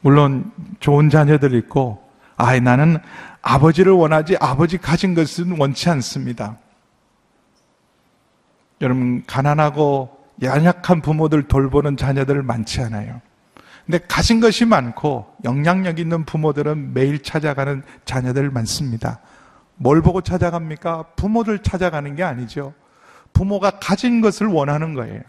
물론 0.01 0.51
좋은 0.81 1.09
자녀들 1.09 1.53
있고, 1.55 2.03
아, 2.35 2.59
나는 2.59 2.97
아버지를 3.41 3.93
원하지 3.93 4.35
아버지 4.39 4.77
가진 4.77 5.13
것은 5.13 5.57
원치 5.57 5.89
않습니다. 5.89 6.57
여러분, 8.81 9.23
가난하고 9.25 10.25
연약한 10.41 11.01
부모들 11.01 11.47
돌보는 11.47 11.97
자녀들 11.97 12.43
많지 12.43 12.81
않아요. 12.81 13.21
근데 13.85 13.99
가진 14.07 14.39
것이 14.39 14.65
많고 14.65 15.35
영향력 15.43 15.99
있는 15.99 16.25
부모들은 16.25 16.93
매일 16.93 17.21
찾아가는 17.21 17.83
자녀들 18.05 18.49
많습니다. 18.51 19.19
뭘 19.75 20.01
보고 20.01 20.21
찾아갑니까? 20.21 21.03
부모들 21.15 21.59
찾아가는 21.59 22.15
게 22.15 22.23
아니죠. 22.23 22.73
부모가 23.33 23.71
가진 23.79 24.21
것을 24.21 24.47
원하는 24.47 24.93
거예요. 24.93 25.21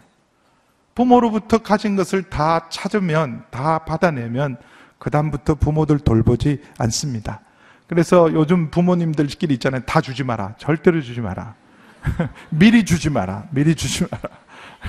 부모로부터 0.95 1.57
가진 1.57 1.95
것을 1.95 2.23
다 2.23 2.67
찾으면, 2.69 3.45
다 3.49 3.79
받아내면, 3.79 4.57
그다음부터 4.99 5.55
부모들 5.55 5.99
돌보지 5.99 6.61
않습니다. 6.77 7.41
그래서 7.87 8.31
요즘 8.33 8.69
부모님들끼리 8.69 9.55
있잖아요. 9.55 9.81
다 9.85 10.01
주지 10.01 10.23
마라. 10.23 10.55
절대로 10.57 11.01
주지 11.01 11.19
마라. 11.19 11.55
미리 12.49 12.85
주지 12.85 13.09
마라. 13.09 13.45
미리 13.51 13.75
주지 13.75 14.05
마라. 14.09 14.29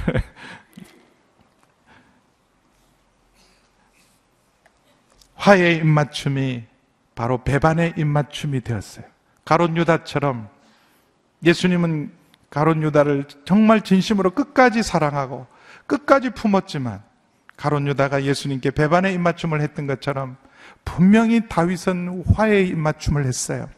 화해의 5.45 5.77
입맞춤이 5.77 6.65
바로 7.15 7.45
배반의 7.45 7.95
입맞춤이 7.99 8.63
되었어요. 8.63 9.05
가론 9.45 9.77
유다처럼 9.77 10.49
예수님은 11.45 12.11
가론 12.49 12.83
유다를 12.83 13.27
정말 13.45 13.83
진심으로 13.83 14.31
끝까지 14.31 14.83
사랑하고 14.83 15.47
끝까지 15.87 16.31
품었지만 16.31 17.03
가론 17.59 17.87
유다가 17.87 18.25
예수님께 18.25 18.71
배반의 18.71 19.13
입맞춤을 19.15 19.61
했던 19.61 19.87
것처럼 19.87 20.39
분명히 20.83 21.47
다윗은 21.47 22.25
화해의 22.35 22.69
입맞춤을 22.69 23.27
했어요. 23.27 23.69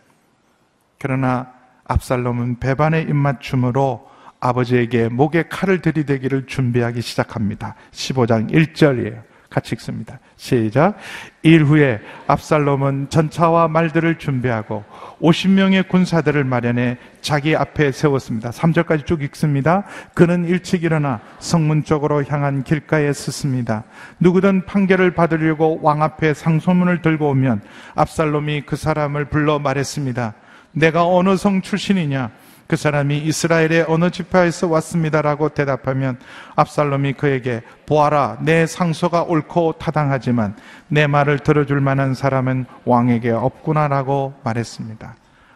그러나 1.01 1.53
압살롬은 1.85 2.61
배반의 2.61 3.03
입맞춤으로 3.09 4.09
아버지에게 4.39 5.09
목에 5.09 5.49
칼을 5.49 5.83
들이대기를 5.83 6.47
준비하기 6.47 7.01
시작합니다. 7.01 7.75
15장 7.91 8.53
1절이에요. 8.53 9.36
같이 9.57 9.75
읽습니다. 9.77 10.21
시작. 10.37 10.99
일 11.43 11.65
후에 11.65 11.99
압살롬은 12.27 13.09
전차와 13.09 13.69
말들을 13.69 14.19
준비하고 14.19 14.85
50명의 15.23 15.89
군사들을 15.89 16.45
마련해 16.45 16.99
자기 17.23 17.57
앞에 17.57 17.91
세웠습니다. 17.91 18.51
3절까지 18.51 19.07
쭉 19.07 19.23
읽습니다. 19.23 19.85
그는 20.13 20.45
일찍 20.45 20.85
일어나 20.85 21.21
성문 21.39 21.85
쪽으로 21.85 22.23
향한 22.25 22.65
길가에 22.65 23.15
섰습니다. 23.15 23.85
누구든 24.21 24.67
판결을 24.67 25.15
받으려고 25.15 25.81
왕 25.81 26.03
앞에 26.03 26.35
상소문을 26.35 27.01
들고 27.01 27.31
오면 27.31 27.63
압살롬이 27.95 28.65
그 28.67 28.77
사람을 28.77 29.25
불러 29.25 29.59
말했습니다. 29.59 30.35
내가 30.73 31.07
어느 31.07 31.35
성 31.39 31.63
출신이냐? 31.63 32.31
그 32.67 32.77
사람이 32.77 33.19
이스라엘의 33.19 33.87
어느 33.89 34.11
지파에서 34.11 34.67
왔습니다라고 34.69 35.51
대답하면 35.51 36.19
압살롬이 36.57 37.13
그에게 37.13 37.63
보아라 37.87 38.39
내 38.41 38.67
상소가 38.67 39.23
옳고 39.23 39.75
타당하지만 39.79 40.57
내 40.89 41.07
말을 41.07 41.39
들어줄 41.39 41.81
만한 41.81 42.15
사람은 42.15 42.67
왕에게 42.85 43.31
없구나라고 43.31 44.35
말했습니다. 44.43 45.15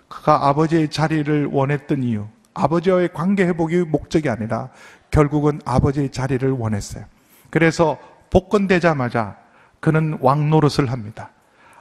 그가 0.08 0.48
아버지의 0.48 0.88
자리를 0.88 1.46
원했던 1.52 2.02
이유, 2.02 2.26
아버지와의 2.54 3.10
관계 3.12 3.44
회복이 3.44 3.84
목적이 3.88 4.28
아니라 4.28 4.68
결국은 5.10 5.60
아버지의 5.64 6.10
자리를 6.10 6.48
원했어요. 6.50 7.04
그래서 7.50 7.98
복권되자마자 8.30 9.36
그는 9.80 10.18
왕 10.20 10.50
노릇을 10.50 10.90
합니다. 10.90 11.30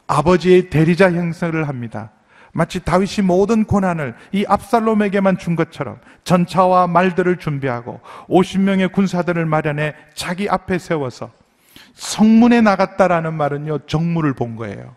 아버지의 0.07 0.69
대리자 0.69 1.11
형성을 1.11 1.67
합니다. 1.67 2.11
마치 2.59 2.81
다윗이 2.81 3.25
모든 3.25 3.63
고난을 3.63 4.15
이 4.33 4.43
압살롬에게만 4.45 5.37
준 5.37 5.55
것처럼 5.55 5.97
전차와 6.25 6.87
말들을 6.87 7.37
준비하고 7.37 8.01
50명의 8.27 8.91
군사들을 8.91 9.45
마련해 9.45 9.95
자기 10.13 10.49
앞에 10.49 10.77
세워서 10.77 11.31
성문에 11.93 12.59
나갔다라는 12.59 13.33
말은요, 13.33 13.85
정무를 13.87 14.33
본 14.33 14.57
거예요. 14.57 14.93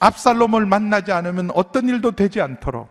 압살롬을 0.00 0.64
만나지 0.64 1.12
않으면 1.12 1.50
어떤 1.54 1.86
일도 1.86 2.12
되지 2.12 2.40
않도록 2.40 2.88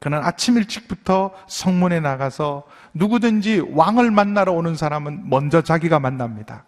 그는 0.00 0.18
아침 0.24 0.56
일찍부터 0.56 1.32
성문에 1.48 2.00
나가서 2.00 2.62
누구든지 2.94 3.72
왕을 3.74 4.10
만나러 4.10 4.52
오는 4.52 4.74
사람은 4.74 5.28
먼저 5.28 5.60
자기가 5.60 6.00
만납니다. 6.00 6.64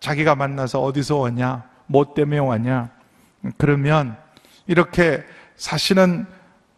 자기가 0.00 0.34
만나서 0.34 0.82
어디서 0.82 1.16
오냐? 1.16 1.64
뭐 1.86 2.12
때문에 2.12 2.40
왔냐? 2.40 2.90
그러면 3.56 4.22
이렇게 4.66 5.24
사실은 5.56 6.26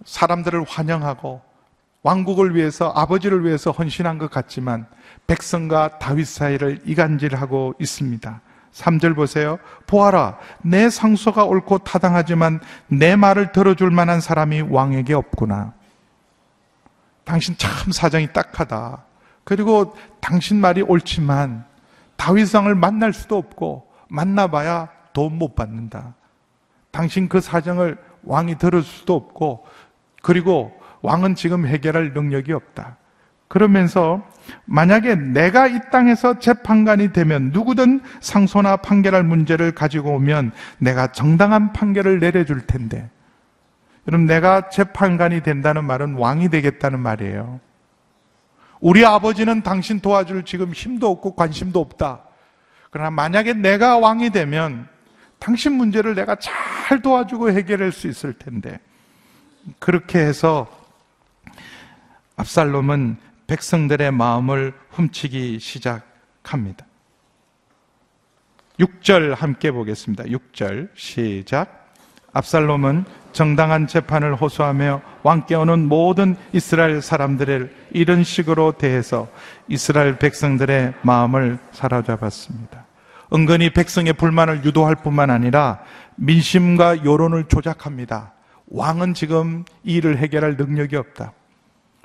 사람들을 0.05 0.65
환영하고 0.65 1.41
왕국을 2.03 2.55
위해서 2.55 2.93
아버지를 2.95 3.45
위해서 3.45 3.71
헌신한 3.73 4.19
것 4.19 4.31
같지만 4.31 4.87
백성과 5.27 5.99
다윗 5.99 6.27
사이를 6.27 6.81
이간질하고 6.85 7.75
있습니다. 7.81 8.41
3절 8.73 9.17
보세요. 9.17 9.59
보아라, 9.87 10.39
내 10.63 10.91
상소가 10.91 11.45
옳고 11.45 11.79
타당하지만 11.79 12.61
내 12.89 13.17
말을 13.17 13.51
들어줄 13.53 13.91
만한 13.91 14.21
사람이 14.21 14.63
왕에게 14.63 15.15
없구나. 15.15 15.73
당신 17.25 17.57
참 17.59 17.91
사정이 17.91 18.33
딱하다. 18.33 19.03
그리고 19.43 19.97
당신 20.21 20.61
말이 20.61 20.83
옳지만 20.83 21.65
다윗왕을 22.17 22.75
만날 22.75 23.13
수도 23.13 23.37
없고 23.37 23.91
만나봐야 24.09 24.91
돈 25.13 25.39
못 25.39 25.55
받는다. 25.55 26.15
당신 26.97 27.29
그 27.29 27.43
사정을 27.43 27.99
왕이 28.23 28.57
들을 28.57 28.83
수도 28.83 29.15
없고 29.15 29.67
그리고 30.23 30.75
왕은 31.03 31.35
지금 31.35 31.67
해결할 31.67 32.15
능력이 32.15 32.55
없다. 32.55 32.97
그러면서 33.49 34.27
만약에 34.65 35.15
내가 35.15 35.67
이 35.67 35.79
땅에서 35.93 36.39
재판관이 36.39 37.13
되면 37.13 37.51
누구든 37.53 38.01
상소나 38.21 38.79
판결할 38.79 39.25
문제를 39.25 39.73
가지고 39.73 40.15
오면 40.15 40.53
내가 40.79 41.13
정당한 41.13 41.75
판결을 41.75 42.19
내려줄 42.19 42.67
텐데. 42.67 43.11
여러분, 44.09 44.27
내가 44.27 44.71
재판관이 44.71 45.43
된다는 45.43 45.85
말은 45.85 46.15
왕이 46.15 46.49
되겠다는 46.49 46.99
말이에요. 46.99 47.61
우리 48.81 49.05
아버지는 49.05 49.63
당신 49.63 50.01
도와줄 50.01 50.45
지금 50.45 50.73
힘도 50.73 51.11
없고 51.11 51.37
관심도 51.37 51.79
없다. 51.79 52.23
그러나 52.91 53.11
만약에 53.11 53.53
내가 53.53 53.99
왕이 53.99 54.31
되면 54.31 54.89
당신 55.39 55.73
문제를 55.75 56.15
내가 56.15 56.37
잘 56.37 57.03
도와주고 57.03 57.51
해결할 57.51 57.93
수 57.93 58.09
있을 58.09 58.33
텐데. 58.35 58.79
그렇게 59.79 60.19
해서 60.19 60.69
압살롬은 62.37 63.17
백성들의 63.47 64.13
마음을 64.13 64.73
훔치기 64.91 65.59
시작합니다. 65.61 66.87
6절 68.79 69.35
함께 69.35 69.71
보겠습니다. 69.71 70.25
6절 70.25 70.91
시작. 70.95 71.87
압살롬은 72.33 73.05
정당한 73.33 73.87
재판을 73.87 74.35
호소하며 74.35 75.01
왕께 75.23 75.55
오는 75.55 75.89
모든 75.89 76.37
이스라엘 76.53 77.01
사람들을 77.01 77.75
이런 77.93 78.25
식으로 78.25 78.73
대해서 78.73 79.29
이스라엘 79.69 80.19
백성들의 80.19 80.95
마음을 81.03 81.59
사로잡았습니다. 81.73 82.86
은근히 83.33 83.71
백성의 83.71 84.13
불만을 84.15 84.65
유도할 84.65 84.95
뿐만 84.97 85.31
아니라 85.31 85.81
민심과 86.17 87.05
여론을 87.05 87.45
조작합니다. 87.45 88.33
왕은 88.69 89.15
지금 89.15 89.65
이 89.85 89.95
일을 89.95 90.19
해결할 90.19 90.57
능력이 90.57 90.97
없다. 90.97 91.33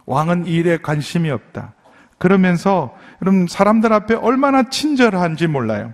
왕은 0.06 0.48
이 0.48 0.52
일에 0.56 0.78
관심이 0.78 1.30
없다. 1.30 1.74
그러면서 2.18 2.96
여러분 3.22 3.48
사람들 3.48 3.92
앞에 3.94 4.16
얼마나 4.16 4.64
친절한지 4.70 5.48
몰라요. 5.48 5.94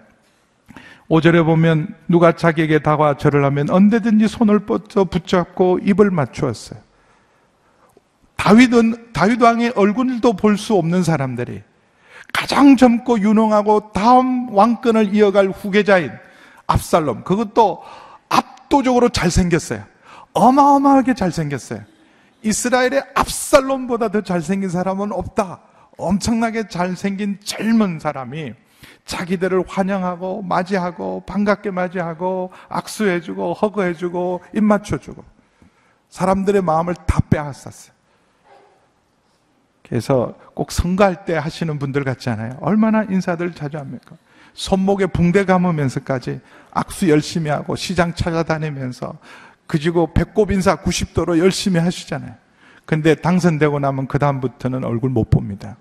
5절에 1.09 1.45
보면 1.45 1.95
누가 2.09 2.33
자기에게 2.33 2.79
다가와 2.79 3.15
절을 3.15 3.43
하면 3.45 3.69
언제든지 3.69 4.27
손을 4.27 4.59
뻗어 4.59 5.05
붙잡고 5.05 5.79
입을 5.83 6.11
맞추었어요. 6.11 6.79
다윗은 8.35 9.13
다윗 9.13 9.41
왕의 9.41 9.73
얼굴도 9.75 10.33
볼 10.33 10.57
수 10.57 10.75
없는 10.75 11.03
사람들이 11.03 11.63
가장 12.37 12.77
젊고 12.77 13.19
유능하고 13.21 13.93
다음 13.93 14.53
왕권을 14.53 15.15
이어갈 15.15 15.49
후계자인 15.49 16.11
압살롬 16.67 17.23
그것도 17.23 17.81
압도적으로 18.29 19.09
잘생겼어요. 19.09 19.83
어마어마하게 20.33 21.15
잘생겼어요. 21.15 21.81
이스라엘의 22.43 23.03
압살롬보다 23.15 24.09
더 24.09 24.21
잘생긴 24.21 24.69
사람은 24.69 25.13
없다. 25.13 25.61
엄청나게 25.97 26.67
잘생긴 26.67 27.39
젊은 27.43 27.99
사람이 27.99 28.53
자기들을 29.05 29.63
환영하고 29.67 30.43
맞이하고 30.43 31.23
반갑게 31.25 31.71
맞이하고 31.71 32.51
악수해주고 32.69 33.53
허그해주고 33.53 34.43
입 34.53 34.63
맞춰주고 34.63 35.23
사람들의 36.09 36.61
마음을 36.61 36.93
다 36.93 37.19
빼앗았어요. 37.31 37.96
그래서 39.87 40.35
꼭 40.53 40.71
선거할 40.71 41.25
때 41.25 41.35
하시는 41.35 41.79
분들 41.79 42.03
같지 42.03 42.29
않아요? 42.29 42.57
얼마나 42.61 43.03
인사들 43.03 43.53
자주 43.53 43.77
합니까? 43.77 44.15
손목에 44.53 45.05
붕대 45.05 45.45
감으면서까지 45.45 46.41
악수 46.71 47.09
열심히 47.09 47.49
하고 47.49 47.75
시장 47.75 48.13
찾아다니면서 48.13 49.17
그지고 49.67 50.13
배꼽 50.13 50.51
인사 50.51 50.75
90도로 50.77 51.37
열심히 51.37 51.79
하시잖아요. 51.79 52.33
근데 52.85 53.15
당선되고 53.15 53.79
나면 53.79 54.07
그다음부터는 54.07 54.83
얼굴 54.83 55.09
못 55.09 55.29
봅니다. 55.29 55.77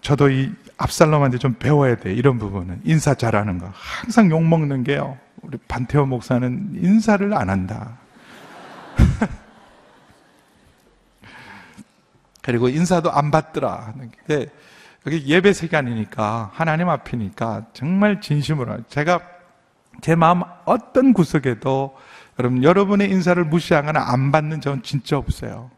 저도 0.00 0.30
이 0.30 0.52
압살롬한테 0.76 1.38
좀 1.38 1.54
배워야 1.54 1.96
돼. 1.96 2.12
이런 2.12 2.38
부분은. 2.38 2.80
인사 2.84 3.14
잘하는 3.14 3.58
거. 3.58 3.70
항상 3.72 4.30
욕먹는 4.30 4.82
게요. 4.82 5.18
우리 5.42 5.58
반태호 5.68 6.06
목사는 6.06 6.70
인사를 6.74 7.32
안 7.34 7.50
한다. 7.50 7.98
그리고 12.44 12.68
인사도 12.68 13.10
안 13.10 13.30
받더라. 13.30 13.94
근데 14.26 14.50
그게 15.02 15.24
예배 15.24 15.54
시간이니까 15.54 16.50
하나님 16.52 16.90
앞이니까 16.90 17.66
정말 17.72 18.20
진심으로 18.20 18.82
제가 18.88 19.20
제 20.02 20.14
마음 20.14 20.42
어떤 20.66 21.14
구석에도 21.14 21.96
여러분 22.38 22.62
여러분의 22.62 23.10
인사를 23.10 23.42
무시하거나 23.44 23.98
안 24.12 24.30
받는 24.30 24.60
적은 24.60 24.82
진짜 24.82 25.16
없어요. 25.16 25.70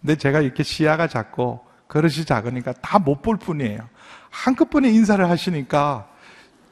근데 0.00 0.16
제가 0.16 0.40
이렇게 0.40 0.62
시야가 0.64 1.06
작고 1.06 1.64
그릇이 1.86 2.24
작으니까 2.24 2.72
다 2.82 2.98
못 2.98 3.22
볼 3.22 3.36
뿐이에요. 3.36 3.78
한꺼번에 4.30 4.90
인사를 4.90 5.28
하시니까 5.30 6.08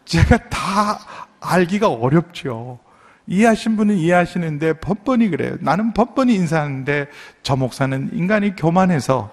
제가 0.05 0.48
다 0.48 0.98
알기가 1.40 1.88
어렵죠. 1.88 2.81
이해하신 3.26 3.76
분은 3.76 3.96
이해하시는데 3.96 4.74
번번이 4.74 5.30
그래요. 5.30 5.56
나는 5.60 5.94
번번이 5.94 6.34
인사하는데 6.34 7.06
저 7.42 7.56
목사는 7.56 8.10
인간이 8.12 8.54
교만해서 8.54 9.30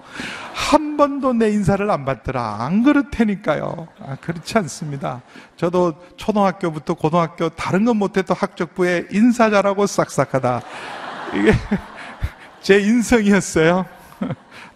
한 0.54 0.96
번도 0.96 1.34
내 1.34 1.50
인사를 1.50 1.90
안 1.90 2.06
받더라. 2.06 2.58
안 2.60 2.84
그렇다니까요. 2.84 3.88
아, 4.00 4.16
그렇지 4.22 4.58
않습니다. 4.60 5.22
저도 5.58 5.96
초등학교부터 6.16 6.94
고등학교 6.94 7.50
다른 7.50 7.84
건 7.84 7.98
못해도 7.98 8.34
학적부에 8.34 9.08
인사 9.12 9.50
잘하고 9.50 9.86
싹싹하다. 9.88 10.62
이게 11.36 11.54
제 12.62 12.80
인성이었어요. 12.80 13.86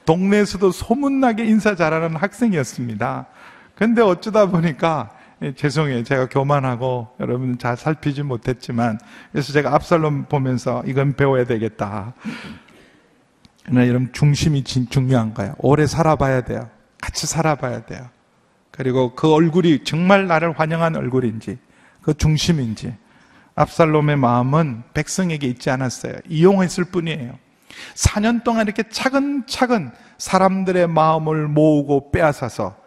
동네에서도 0.06 0.72
소문나게 0.72 1.46
인사 1.46 1.76
잘하는 1.76 2.16
학생이었습니다. 2.16 3.28
근데 3.76 4.02
어쩌다 4.02 4.46
보니까 4.46 5.10
예, 5.10 5.15
죄송해요. 5.56 6.04
제가 6.04 6.30
교만하고 6.30 7.10
여러분 7.20 7.58
잘 7.58 7.76
살피지 7.76 8.24
못했지만 8.24 9.00
그래서 9.32 9.54
제가 9.54 9.76
압살롬 9.76 10.26
보면서 10.26 10.84
이건 10.86 11.16
배워야 11.16 11.46
되겠다. 11.46 12.14
그러나 13.64 13.88
여러분 13.88 14.12
중심이 14.14 14.64
중요한 14.64 15.34
거예요. 15.34 15.56
오래 15.58 15.86
살아봐야 15.86 16.42
돼요. 16.42 16.70
같이 17.02 17.28
살아봐야 17.28 17.86
돼요. 17.86 18.08
그리고 18.72 19.14
그 19.16 19.32
얼굴이 19.32 19.84
정말 19.84 20.28
나를 20.28 20.58
환영한 20.58 20.96
얼굴인지 20.96 21.58
그 22.02 22.14
중심인지 22.14 22.94
압살롬의 23.56 24.18
마음은 24.18 24.84
백성에게 24.94 25.48
있지 25.48 25.70
않았어요. 25.70 26.14
이용했을 26.28 26.86
뿐이에요. 26.86 27.38
4년 27.96 28.44
동안 28.44 28.66
이렇게 28.66 28.84
차근차근 28.90 29.92
사람들의 30.18 30.88
마음을 30.88 31.48
모으고 31.48 32.12
빼앗아서 32.12 32.78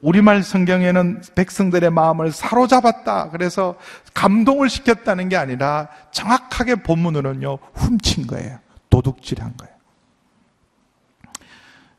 우리말 0.00 0.44
성경에는 0.44 1.22
백성들의 1.34 1.90
마음을 1.90 2.30
사로잡았다. 2.30 3.30
그래서 3.30 3.74
감동을 4.14 4.68
시켰다는 4.68 5.28
게 5.28 5.36
아니라 5.36 5.88
정확하게 6.12 6.76
본문으로는요, 6.76 7.58
훔친 7.74 8.28
거예요. 8.28 8.58
도둑질한 8.90 9.56
거예요. 9.56 9.74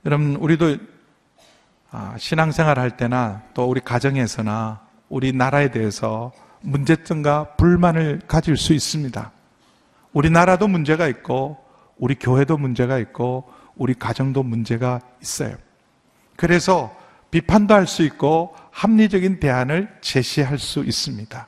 여러분, 0.06 0.36
우리도 0.36 0.78
아, 1.92 2.16
신앙생활 2.18 2.78
할 2.80 2.98
때나 2.98 3.42
또 3.54 3.66
우리 3.66 3.82
가정에서나 3.82 4.82
우리 5.10 5.34
나라에 5.34 5.72
대해서 5.72 6.32
문제점과 6.62 7.56
불만을 7.56 8.22
가질 8.28 8.58
수 8.58 8.74
있습니다. 8.74 9.32
우리나라도 10.14 10.68
문제가 10.68 11.08
있고, 11.08 11.58
우리 11.98 12.16
교회도 12.16 12.58
문제가 12.58 13.00
있고, 13.00 13.52
우리 13.76 13.94
가정도 13.94 14.44
문제가 14.44 15.02
있어요. 15.22 15.56
그래서 16.36 16.96
비판도 17.32 17.74
할 17.74 17.86
수 17.86 18.04
있고 18.04 18.56
합리적인 18.72 19.40
대안을 19.40 19.98
제시할 20.02 20.58
수 20.58 20.84
있습니다. 20.84 21.48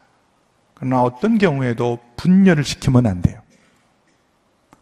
그러나 0.74 1.02
어떤 1.02 1.38
경우에도 1.38 2.00
분열을 2.18 2.64
시키면 2.64 3.06
안 3.06 3.22
돼요. 3.22 3.42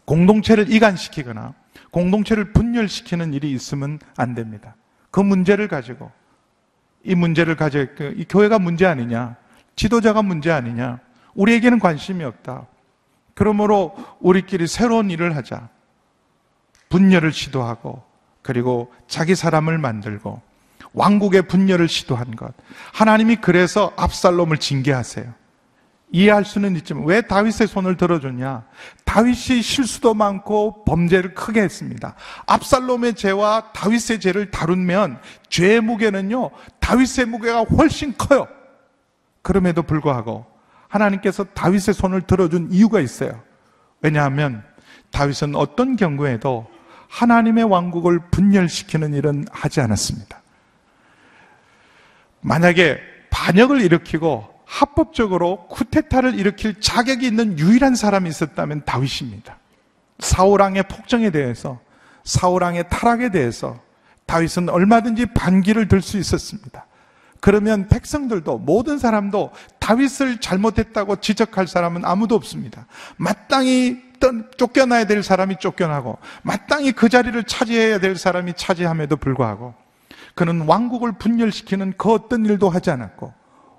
공동체를 0.04 0.72
이간시키거나 0.72 1.54
공동체를 1.90 2.52
분열시키는 2.52 3.34
일이 3.34 3.52
있으면 3.52 3.98
안 4.16 4.34
됩니다. 4.34 4.74
그 5.10 5.20
문제를 5.20 5.68
가지고 5.68 6.10
이 7.04 7.14
문제를 7.14 7.56
가지고 7.56 8.04
이 8.16 8.24
교회가 8.28 8.58
문제 8.58 8.86
아니냐, 8.86 9.36
지도자가 9.76 10.22
문제 10.22 10.50
아니냐, 10.50 11.00
우리에게는 11.34 11.78
관심이 11.78 12.24
없다. 12.24 12.66
그러므로 13.34 13.96
우리끼리 14.20 14.66
새로운 14.66 15.10
일을 15.10 15.36
하자. 15.36 15.68
분열을 16.88 17.32
시도하고 17.32 18.02
그리고 18.42 18.92
자기 19.06 19.34
사람을 19.34 19.78
만들고 19.78 20.42
왕국의 20.92 21.42
분열을 21.42 21.88
시도한 21.88 22.36
것. 22.36 22.52
하나님이 22.92 23.36
그래서 23.36 23.92
압살롬을 23.96 24.58
징계하세요. 24.58 25.40
이해할 26.12 26.44
수는 26.44 26.74
있지만 26.76 27.04
왜 27.04 27.20
다윗의 27.20 27.68
손을 27.68 27.96
들어줬냐? 27.96 28.64
다윗이 29.04 29.62
실수도 29.62 30.14
많고 30.14 30.84
범죄를 30.84 31.34
크게 31.34 31.62
했습니다. 31.62 32.14
압살롬의 32.46 33.14
죄와 33.14 33.70
다윗의 33.72 34.20
죄를 34.20 34.50
다루면 34.50 35.20
죄의 35.48 35.80
무게는요, 35.80 36.50
다윗의 36.80 37.26
무게가 37.26 37.62
훨씬 37.62 38.16
커요. 38.16 38.48
그럼에도 39.42 39.82
불구하고 39.82 40.46
하나님께서 40.88 41.44
다윗의 41.44 41.94
손을 41.94 42.22
들어준 42.22 42.68
이유가 42.72 43.00
있어요. 43.00 43.40
왜냐하면 44.02 44.64
다윗은 45.12 45.54
어떤 45.54 45.94
경우에도 45.94 46.66
하나님의 47.08 47.64
왕국을 47.64 48.20
분열시키는 48.30 49.14
일은 49.14 49.44
하지 49.50 49.80
않았습니다. 49.80 50.39
만약에 52.40 52.98
반역을 53.30 53.80
일으키고 53.80 54.48
합법적으로 54.64 55.66
쿠데타를 55.68 56.38
일으킬 56.38 56.80
자격이 56.80 57.26
있는 57.26 57.58
유일한 57.58 57.94
사람이 57.94 58.28
있었다면 58.28 58.84
다윗입니다. 58.84 59.58
사울왕의 60.20 60.84
폭정에 60.84 61.30
대해서 61.30 61.80
사울왕의 62.24 62.84
타락에 62.90 63.30
대해서 63.30 63.80
다윗은 64.26 64.68
얼마든지 64.68 65.26
반기를 65.34 65.88
들 65.88 66.02
수 66.02 66.18
있었습니다. 66.18 66.86
그러면 67.40 67.88
백성들도 67.88 68.58
모든 68.58 68.98
사람도 68.98 69.50
다윗을 69.78 70.40
잘못했다고 70.40 71.16
지적할 71.16 71.66
사람은 71.66 72.04
아무도 72.04 72.34
없습니다. 72.34 72.86
마땅히 73.16 74.02
쫓겨나야 74.58 75.06
될 75.06 75.22
사람이 75.22 75.56
쫓겨나고 75.58 76.18
마땅히 76.42 76.92
그 76.92 77.08
자리를 77.08 77.42
차지해야 77.44 77.98
될 77.98 78.16
사람이 78.16 78.52
차지함에도 78.54 79.16
불구하고 79.16 79.74
그는 80.40 80.62
왕국을 80.62 81.12
분열시키는 81.12 81.92
그 81.98 82.14
어떤 82.14 82.46
일도 82.46 82.70
하지 82.70 82.90
않았고 82.90 83.30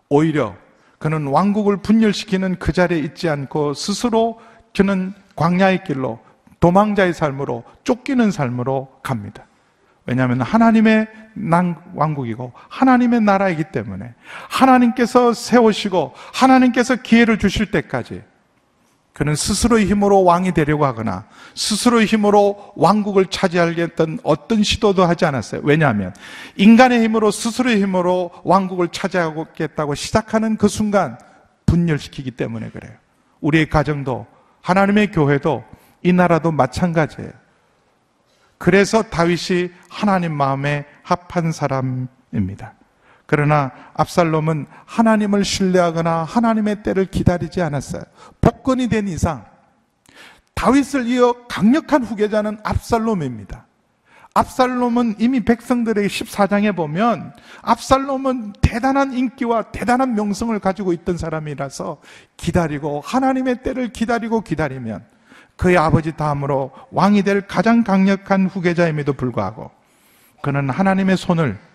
오히려 0.10 0.54
그는 1.00 1.26
왕국을 1.26 1.78
분열시키는 1.78 2.60
그 2.60 2.72
자리에 2.72 3.00
있지 3.00 3.30
않고 3.30 3.74
스스로 3.74 4.40
그는 4.78 5.12
광야의 5.36 5.84
길로 5.86 6.20
도망자의 6.60 7.16
삶으로 7.16 7.64
쫓기는 7.84 8.30
삶으로 8.30 8.90
갑니다. 9.02 9.48
왜냐하면 10.06 10.42
하나님의 10.42 11.08
왕국이고 11.96 12.54
하나님의 12.70 13.22
나라이기 13.22 13.64
때문에 13.72 14.14
하나님께서 14.48 15.34
세우시고 15.34 16.14
하나님께서 16.32 16.98
기회를 16.98 17.40
주실 17.40 17.72
때까지 17.72 18.22
그는 19.14 19.36
스스로의 19.36 19.88
힘으로 19.88 20.24
왕이 20.24 20.54
되려고 20.54 20.86
하거나 20.86 21.26
스스로의 21.54 22.06
힘으로 22.06 22.72
왕국을 22.76 23.26
차지하겠던 23.26 24.20
어떤 24.24 24.64
시도도 24.64 25.04
하지 25.06 25.26
않았어요. 25.26 25.62
왜냐하면 25.64 26.14
인간의 26.56 27.04
힘으로 27.04 27.30
스스로의 27.30 27.82
힘으로 27.82 28.32
왕국을 28.44 28.88
차지하겠다고 28.90 29.96
시작하는 29.96 30.56
그 30.56 30.68
순간 30.68 31.18
분열시키기 31.66 32.32
때문에 32.32 32.70
그래요. 32.70 32.94
우리의 33.42 33.70
가정도 33.70 34.28
하나님의 34.62 35.12
교회도 35.12 35.64
이 36.04 36.14
나라도 36.14 36.52
마찬가지예요. 36.52 37.32
그래서 38.58 39.02
다윗이 39.02 39.72
하나님 39.90 40.34
마음에 40.34 40.86
합한 41.04 41.52
사람입니다. 41.52 42.76
그러나 43.32 43.72
압살롬은 43.94 44.66
하나님을 44.86 45.46
신뢰하거나 45.46 46.26
하나님의 46.26 46.84
때를 46.84 47.06
기다리지 47.06 47.62
않았어요. 47.62 48.04
복권이 48.42 48.90
된 48.90 49.08
이상 49.08 49.46
다윗을 50.54 51.08
이어 51.08 51.48
강력한 51.48 52.04
후계자는 52.04 52.58
압살롬입니다. 52.62 53.68
압살롬은 54.34 55.16
이미 55.20 55.46
백성들의 55.46 56.10
14장에 56.10 56.76
보면 56.76 57.32
압살롬은 57.62 58.52
대단한 58.60 59.14
인기와 59.14 59.72
대단한 59.72 60.14
명성을 60.16 60.60
가지고 60.60 60.92
있던 60.92 61.18
사람이라서 61.18 62.02
기다리고 62.36 63.00
하나님의 63.00 63.64
때를 63.64 63.94
기다리고 63.94 64.42
기다리면 64.42 65.06
그의 65.56 65.78
아버지 65.78 66.12
다음으로 66.18 66.74
왕이 66.92 67.24
될 67.24 67.48
가장 67.48 67.86
강력한 67.86 68.48
후계자임에도 68.48 69.14
불구하고 69.14 69.72
그는 70.42 70.70
하나님의 70.70 71.16
손을 71.16 71.71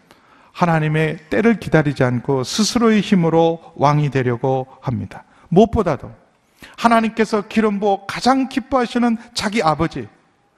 하나님의 0.56 1.18
때를 1.28 1.60
기다리지 1.60 2.02
않고 2.02 2.42
스스로의 2.42 3.02
힘으로 3.02 3.60
왕이 3.76 4.08
되려고 4.08 4.66
합니다. 4.80 5.24
무엇보다도 5.50 6.10
하나님께서 6.78 7.42
기름 7.42 7.78
부어 7.78 8.06
가장 8.06 8.48
기뻐하시는 8.48 9.18
자기 9.34 9.62
아버지, 9.62 10.08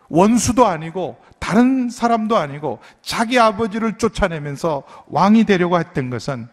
원수도 0.08 0.66
아니고 0.66 1.18
다른 1.40 1.90
사람도 1.90 2.37
아니고 2.37 2.78
자기 3.02 3.40
아버지를 3.40 3.98
쫓아내면서 3.98 4.84
왕이 5.08 5.44
되려고 5.44 5.80
했던 5.80 6.11
것은 6.11 6.46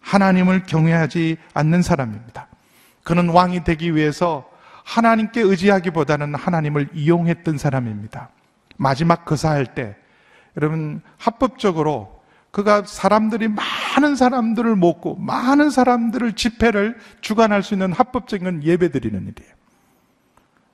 하나님을 0.00 0.64
경외하지 0.64 1.38
않는 1.54 1.80
사람입니다. 1.80 2.48
그는 3.02 3.30
왕이 3.30 3.64
되기 3.64 3.96
위해서 3.96 4.44
하나님께 4.84 5.40
의지하기보다는 5.40 6.34
하나님을 6.34 6.90
이용했던 6.92 7.56
사람입니다. 7.56 8.28
마지막 8.76 9.24
거사할 9.24 9.74
때 9.74 9.96
여러분 10.58 11.00
합법적으로 11.16 12.19
그가 12.50 12.82
사람들이 12.84 13.48
많은 13.48 14.16
사람들을 14.16 14.74
모고 14.76 15.16
많은 15.16 15.70
사람들을 15.70 16.32
집회를 16.32 16.98
주관할 17.20 17.62
수 17.62 17.74
있는 17.74 17.92
합법적인 17.92 18.64
예배 18.64 18.90
드리는 18.90 19.20
일이에요. 19.20 19.54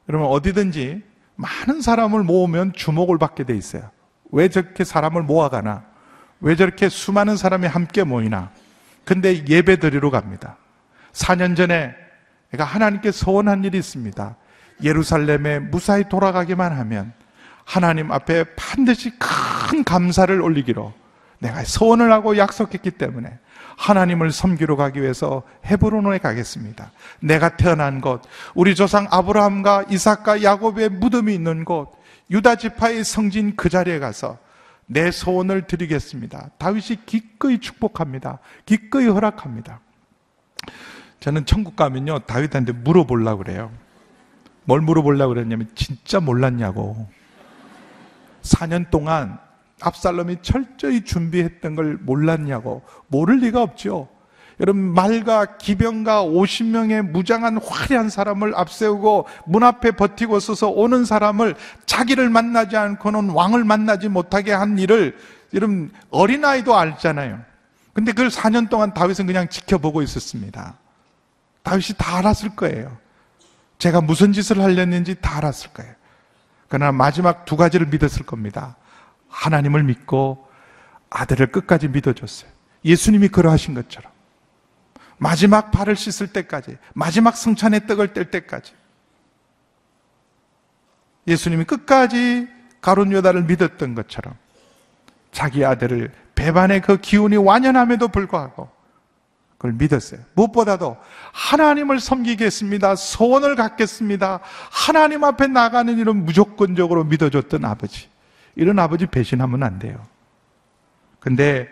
여러분 0.09 0.29
어디든지 0.29 1.03
많은 1.35 1.83
사람을 1.83 2.23
모으면 2.23 2.73
주목을 2.73 3.19
받게 3.19 3.45
돼 3.45 3.55
있어요. 3.57 3.91
왜 4.31 4.49
저렇게 4.49 4.85
사람을 4.85 5.23
모아가나? 5.23 5.85
왜 6.41 6.57
저렇게 6.57 6.89
수많은 6.89 7.37
사람이 7.37 7.67
함께 7.67 8.05
모이나? 8.05 8.51
근데 9.05 9.47
예배 9.47 9.77
드리러 9.77 10.11
갑니다. 10.11 10.57
4년 11.13 11.57
전에 11.57 11.95
내가 12.51 12.65
하나님께 12.65 13.13
소원한 13.13 13.65
일이 13.65 13.79
있습니다. 13.79 14.37
예루살렘에 14.83 15.59
무사히 15.59 16.09
돌아가기만 16.09 16.73
하면 16.73 17.13
하나님 17.65 18.13
앞에 18.13 18.45
반드시 18.55 19.13
큰 19.19 19.85
감사를 19.85 20.41
올리기로 20.41 20.93
내가 21.39 21.65
소원을 21.65 22.13
하고 22.13 22.37
약속했기 22.37 22.93
때문에 22.93 23.39
하나님을 23.77 24.33
섬기러 24.33 24.77
가기 24.77 25.03
위해서 25.03 25.43
헤브론에 25.67 26.19
가겠습니다. 26.19 26.93
내가 27.21 27.57
태어난 27.57 28.01
곳, 28.01 28.23
우리 28.55 28.75
조상 28.75 29.07
아브라함과 29.11 29.85
이삭과 29.91 30.43
야곱의 30.43 30.89
무덤이 30.91 31.35
있는 31.35 31.65
곳, 31.65 31.93
유다 32.31 32.57
지파의 32.57 33.05
성진 33.05 33.55
그 33.55 33.69
자리에 33.69 33.99
가서 33.99 34.39
내 34.87 35.11
소원을 35.11 35.67
드리겠습니다. 35.67 36.51
다윗이 36.59 37.05
기꺼이 37.07 37.59
축복합니다. 37.59 38.39
기꺼이 38.65 39.07
허락합니다. 39.07 39.81
저는 41.21 41.45
천국 41.45 41.77
가면요 41.77 42.21
다윗한테 42.21 42.73
물어보려고 42.73 43.45
그래요. 43.45 43.71
뭘 44.65 44.81
물어보려고 44.81 45.35
그랬냐면 45.35 45.69
진짜 45.75 46.21
몰랐냐고. 46.21 47.07
4년 48.43 48.91
동안 48.91 49.39
압살롬이 49.81 50.39
철저히 50.43 51.05
준비했던 51.05 51.77
걸 51.77 51.99
몰랐냐고. 52.01 52.83
모를 53.09 53.39
리가 53.39 53.63
없죠. 53.63 54.09
여러분 54.59 54.95
말과 54.95 55.59
기병과 55.59 56.25
50명의 56.25 57.03
무장한 57.03 57.59
화려한 57.59 58.09
사람을 58.09 58.55
앞세우고 58.57 59.27
문 59.47 59.63
앞에 59.63 59.91
버티고 59.93 60.41
서서 60.41 60.71
오는 60.71 61.05
사람을 61.05 61.57
자기를 61.85 62.31
만나지 62.31 62.77
않고는 62.77 63.31
왕을 63.31 63.65
만나지 63.65 64.09
못하게 64.09 64.53
한 64.53 64.79
일을 64.79 65.19
여러분 65.53 65.91
어린아이도 66.11 66.75
알잖아요. 66.75 67.41
근데 67.93 68.13
그걸 68.13 68.29
4년 68.29 68.71
동안 68.71 68.95
다윗은 68.95 69.27
그냥 69.27 69.49
지켜보고 69.49 70.03
있었습니다. 70.03 70.75
다윗이 71.63 71.97
다 71.99 72.19
알았을 72.19 72.51
거예요. 72.51 72.97
제가 73.79 74.01
무슨 74.01 74.33
짓을 74.33 74.63
하려는지 74.63 75.17
다 75.21 75.37
알았을 75.37 75.71
거예요. 75.73 75.93
그러나 76.69 76.93
마지막 76.93 77.45
두 77.45 77.57
가지를 77.57 77.87
믿었을 77.87 78.25
겁니다. 78.25 78.77
하나님을 79.37 79.83
믿고 79.83 80.49
아들을 81.11 81.49
끝까지 81.53 81.89
믿어줬어요. 81.89 82.51
예수님이 82.85 83.29
그러하신 83.29 83.75
것처럼. 83.75 84.11
마지막 85.19 85.71
발을 85.71 85.97
씻을 85.97 86.29
때까지, 86.29 86.79
마지막 86.95 87.37
성찬의 87.37 87.87
떡을 87.87 88.13
뗄 88.13 88.31
때까지. 88.31 88.73
예수님이 91.27 91.65
끝까지 91.65 92.49
가론 92.81 93.13
요다를 93.13 93.45
믿었던 93.45 93.95
것처럼 93.95 94.35
자기 95.33 95.65
아들을 95.65 96.13
배반의 96.35 96.83
그 96.83 96.99
기운이 96.99 97.37
완연함에도 97.37 98.09
불구하고 98.09 98.71
그걸 99.57 99.73
믿었어요. 99.73 100.21
무엇보다도 100.35 100.97
하나님을 101.33 101.99
섬기겠습니다. 101.99 102.95
소원을 102.95 103.57
갖겠습니다. 103.57 104.41
하나님 104.71 105.25
앞에 105.25 105.49
나가는 105.49 105.99
일은 105.99 106.25
무조건적으로 106.25 107.05
믿어줬던 107.05 107.65
아버지. 107.65 108.09
이런 108.57 108.79
아버지 108.79 109.07
배신하면 109.07 109.63
안 109.63 109.79
돼요. 109.79 110.05
근데 111.21 111.69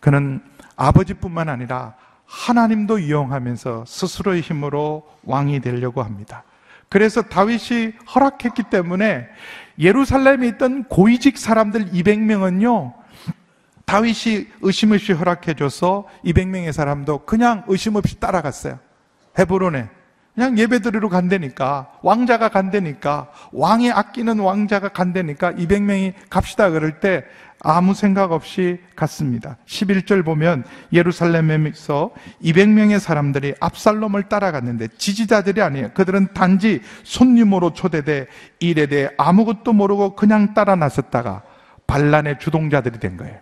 그는 0.00 0.40
아버지뿐만 0.76 1.48
아니라 1.48 1.94
하나님도 2.24 2.98
이용하면서 3.00 3.84
스스로의 3.86 4.42
힘으로 4.42 5.08
왕이 5.24 5.60
되려고 5.60 6.02
합니다. 6.02 6.44
그래서 6.88 7.22
다윗이 7.22 7.92
허락했기 8.14 8.64
때문에 8.64 9.28
예루살렘에 9.78 10.48
있던 10.48 10.84
고위직 10.84 11.36
사람들 11.36 11.90
200명은요, 11.90 12.94
다윗이 13.84 14.48
의심 14.60 14.92
없이 14.92 15.12
허락해줘서 15.12 16.06
200명의 16.24 16.72
사람도 16.72 17.24
그냥 17.24 17.64
의심 17.66 17.96
없이 17.96 18.20
따라갔어요. 18.20 18.78
헤브론에. 19.38 19.88
그냥 20.38 20.56
예배 20.56 20.78
드리러 20.78 21.08
간다니까. 21.08 21.90
왕자가 22.00 22.48
간다니까. 22.50 23.28
왕이 23.50 23.90
아끼는 23.90 24.38
왕자가 24.38 24.90
간다니까. 24.90 25.52
200명이 25.54 26.12
갑시다 26.30 26.70
그럴 26.70 27.00
때 27.00 27.24
아무 27.60 27.92
생각 27.92 28.30
없이 28.30 28.78
갔습니다. 28.94 29.56
11절 29.66 30.24
보면 30.24 30.62
예루살렘에서 30.92 32.12
200명의 32.40 33.00
사람들이 33.00 33.54
압살롬을 33.58 34.28
따라갔는데 34.28 34.90
지지자들이 34.96 35.60
아니에요. 35.60 35.90
그들은 35.94 36.28
단지 36.34 36.82
손님으로 37.02 37.72
초대돼 37.72 38.28
일에 38.60 38.86
대해 38.86 39.10
아무것도 39.18 39.72
모르고 39.72 40.14
그냥 40.14 40.54
따라 40.54 40.76
나섰다가 40.76 41.42
반란의 41.88 42.38
주동자들이 42.38 43.00
된 43.00 43.16
거예요. 43.16 43.40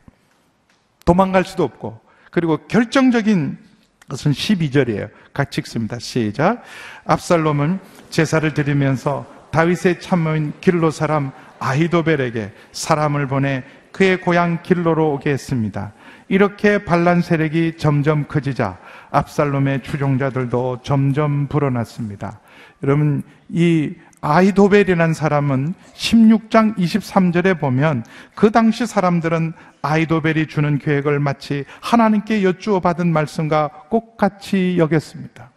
도망갈 1.04 1.44
수도 1.44 1.62
없고 1.62 2.00
그리고 2.30 2.56
결정적인 2.68 3.65
그것은 4.06 4.32
12절이에요. 4.32 5.10
같이 5.32 5.60
읽습니다. 5.60 5.98
시작. 5.98 6.62
압살롬은 7.04 7.80
제사를 8.08 8.54
드리면서 8.54 9.26
다윗의 9.50 10.00
참모인 10.00 10.52
길로 10.60 10.90
사람 10.90 11.32
아히도벨에게 11.58 12.52
사람을 12.72 13.26
보내 13.26 13.64
그의 13.90 14.20
고향 14.20 14.62
길로로 14.62 15.12
오게 15.14 15.30
했습니다. 15.30 15.92
이렇게 16.28 16.84
반란 16.84 17.20
세력이 17.20 17.78
점점 17.78 18.26
커지자 18.28 18.78
압살롬의 19.10 19.82
추종자들도 19.82 20.80
점점 20.82 21.48
불어났습니다. 21.48 22.40
여러분 22.82 23.22
이 23.48 23.94
아이도벨이라는 24.20 25.14
사람은 25.14 25.74
16장 25.94 26.76
23절에 26.76 27.60
보면 27.60 28.04
그 28.34 28.50
당시 28.50 28.86
사람들은 28.86 29.52
아이도벨이 29.82 30.46
주는 30.46 30.78
계획을 30.78 31.20
마치 31.20 31.64
하나님께 31.80 32.42
여쭈어 32.42 32.80
받은 32.80 33.12
말씀과 33.12 33.84
똑같이 33.90 34.76
여겼습니다. 34.78 35.50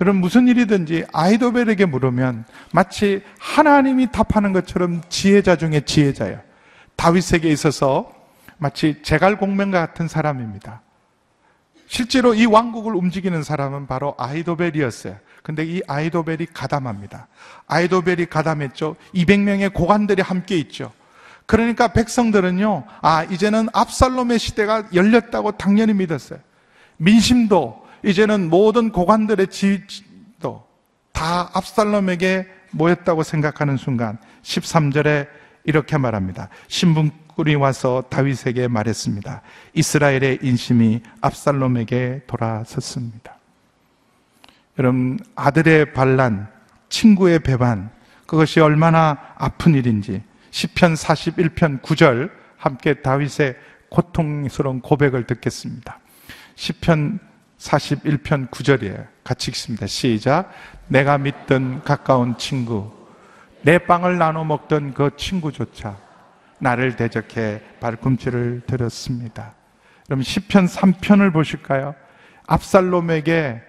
여러분 0.00 0.20
무슨 0.22 0.48
일이든지 0.48 1.04
아이도벨에게 1.12 1.84
물으면 1.84 2.46
마치 2.72 3.22
하나님이 3.38 4.10
답하는 4.10 4.52
것처럼 4.52 5.02
지혜자 5.10 5.56
중에 5.56 5.80
지혜자예요. 5.80 6.40
다윗에게 6.96 7.50
있어서 7.50 8.12
마치 8.56 9.02
제갈공명과 9.02 9.86
같은 9.86 10.08
사람입니다. 10.08 10.80
실제로 11.86 12.34
이 12.34 12.46
왕국을 12.46 12.94
움직이는 12.94 13.42
사람은 13.42 13.86
바로 13.86 14.14
아이도벨이었어요. 14.16 15.16
근데 15.42 15.64
이 15.64 15.80
아이도벨이 15.86 16.46
가담합니다. 16.52 17.28
아이도벨이 17.66 18.26
가담했죠. 18.26 18.96
200명의 19.14 19.72
고관들이 19.72 20.22
함께 20.22 20.56
있죠. 20.58 20.92
그러니까 21.46 21.88
백성들은요, 21.88 22.84
아, 23.02 23.24
이제는 23.24 23.68
압살롬의 23.72 24.38
시대가 24.38 24.84
열렸다고 24.94 25.52
당연히 25.52 25.94
믿었어요. 25.94 26.38
민심도, 26.98 27.84
이제는 28.04 28.48
모든 28.48 28.92
고관들의 28.92 29.48
지도 29.48 30.64
다 31.12 31.50
압살롬에게 31.52 32.46
모였다고 32.70 33.22
생각하는 33.22 33.76
순간 33.76 34.18
13절에 34.42 35.26
이렇게 35.64 35.98
말합니다. 35.98 36.48
신분꾼이 36.68 37.56
와서 37.56 38.04
다윗에게 38.08 38.68
말했습니다. 38.68 39.42
이스라엘의 39.74 40.38
인심이 40.42 41.02
압살롬에게 41.20 42.22
돌아섰습니다. 42.26 43.39
여러분, 44.78 45.18
아들의 45.34 45.92
반란, 45.92 46.48
친구의 46.88 47.40
배반, 47.40 47.90
그것이 48.26 48.60
얼마나 48.60 49.18
아픈 49.36 49.74
일인지 49.74 50.22
10편 50.50 50.96
41편 50.96 51.82
9절 51.82 52.30
함께 52.56 52.94
다윗의 52.94 53.56
고통스러운 53.90 54.80
고백을 54.80 55.26
듣겠습니다. 55.26 55.98
10편 56.54 57.18
41편 57.58 58.50
9절이에요. 58.50 59.06
같이 59.24 59.50
읽습니다. 59.50 59.86
시작. 59.86 60.50
내가 60.88 61.18
믿던 61.18 61.82
가까운 61.82 62.36
친구, 62.38 62.92
내 63.62 63.78
빵을 63.78 64.18
나눠 64.18 64.44
먹던 64.44 64.94
그 64.94 65.10
친구조차 65.16 65.96
나를 66.58 66.96
대적해 66.96 67.60
발꿈치를 67.80 68.62
들었습니다. 68.66 69.54
그럼 70.06 70.20
10편 70.20 70.68
3편을 70.68 71.32
보실까요? 71.32 71.94
압살롬에게 72.46 73.62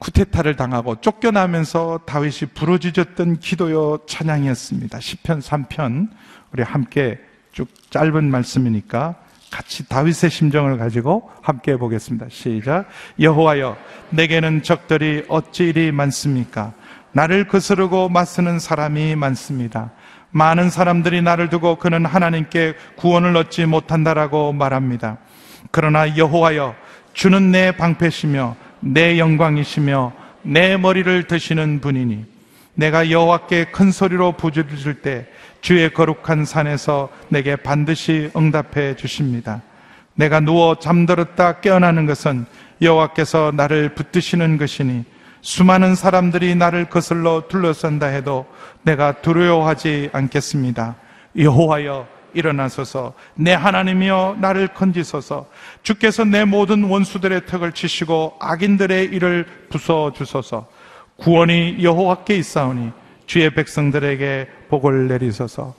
쿠테타를 0.00 0.56
당하고 0.56 0.96
쫓겨나면서 1.00 2.00
다윗이 2.06 2.50
부러지졌던 2.54 3.38
기도요 3.38 4.00
찬양이었습니다. 4.06 4.98
10편 4.98 5.40
3편 5.42 6.08
우리 6.52 6.62
함께 6.62 7.18
쭉 7.52 7.68
짧은 7.90 8.30
말씀이니까 8.30 9.14
같이 9.50 9.88
다윗의 9.88 10.30
심정을 10.30 10.78
가지고 10.78 11.30
함께 11.42 11.76
보겠습니다. 11.76 12.26
시작. 12.30 12.86
여호와여 13.18 13.76
내게는 14.10 14.62
적들이 14.62 15.24
어찌 15.28 15.64
이리 15.64 15.92
많습니까? 15.92 16.72
나를 17.12 17.48
거스르고 17.48 18.08
맞서는 18.08 18.58
사람이 18.58 19.16
많습니다. 19.16 19.90
많은 20.30 20.70
사람들이 20.70 21.22
나를 21.22 21.50
두고 21.50 21.76
그는 21.76 22.06
하나님께 22.06 22.74
구원을 22.96 23.36
얻지 23.36 23.66
못한다라고 23.66 24.52
말합니다. 24.52 25.18
그러나 25.72 26.16
여호와여 26.16 26.74
주는 27.12 27.50
내 27.50 27.72
방패시며 27.72 28.56
내 28.80 29.18
영광이시며 29.18 30.12
내 30.42 30.76
머리를 30.76 31.24
드시는 31.24 31.80
분이니 31.80 32.24
내가 32.74 33.10
여호와께 33.10 33.66
큰 33.66 33.90
소리로 33.90 34.32
부르짖을 34.32 35.02
때 35.02 35.26
주의 35.60 35.92
거룩한 35.92 36.44
산에서 36.44 37.10
내게 37.28 37.56
반드시 37.56 38.30
응답해 38.34 38.96
주십니다. 38.96 39.62
내가 40.14 40.40
누워 40.40 40.76
잠들었다 40.78 41.60
깨어나는 41.60 42.06
것은 42.06 42.46
여호와께서 42.80 43.52
나를 43.54 43.94
붙드시는 43.94 44.56
것이니 44.56 45.04
수많은 45.42 45.94
사람들이 45.94 46.54
나를 46.54 46.86
거슬러 46.86 47.44
둘러싼다 47.48 48.06
해도 48.06 48.46
내가 48.82 49.20
두려워하지 49.20 50.10
않겠습니다. 50.12 50.96
여호와여 51.36 52.19
일어나소서 52.34 53.14
내 53.34 53.52
하나님이여 53.52 54.36
나를 54.40 54.68
건지소서 54.68 55.48
주께서 55.82 56.24
내 56.24 56.44
모든 56.44 56.84
원수들의 56.84 57.46
턱을 57.46 57.72
치시고 57.72 58.36
악인들의 58.40 59.06
일을 59.06 59.46
부숴 59.70 60.14
주소서 60.14 60.68
구원이 61.16 61.78
여호와께 61.82 62.36
있사오니 62.36 62.92
주의 63.26 63.50
백성들에게 63.50 64.48
복을 64.68 65.08
내리소서 65.08 65.74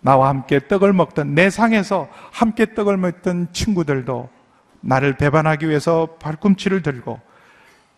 나와 0.00 0.28
함께 0.28 0.60
떡을 0.68 0.92
먹던 0.92 1.34
내 1.34 1.48
상에서 1.50 2.08
함께 2.30 2.74
떡을 2.74 2.96
먹던 2.98 3.48
친구들도 3.52 4.28
나를 4.82 5.16
배반하기 5.16 5.68
위해서 5.68 6.08
발꿈치를 6.20 6.82
들고 6.82 7.18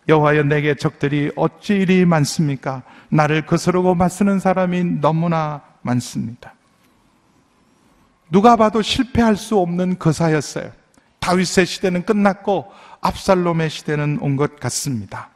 여호와여 0.07 0.43
내게 0.43 0.75
적들이 0.75 1.31
어찌 1.35 1.75
이리 1.75 2.05
많습니까? 2.05 2.83
나를 3.09 3.45
거스르고 3.45 3.93
맞서는 3.93 4.39
사람이 4.39 5.01
너무나 5.01 5.61
많습니다. 5.81 6.53
누가 8.29 8.55
봐도 8.55 8.81
실패할 8.81 9.35
수 9.35 9.57
없는 9.57 9.99
거사였어요. 9.99 10.71
다윗의 11.19 11.65
시대는 11.65 12.05
끝났고 12.05 12.71
압살롬의 13.01 13.69
시대는 13.69 14.19
온 14.21 14.35
것 14.35 14.59
같습니다. 14.59 15.29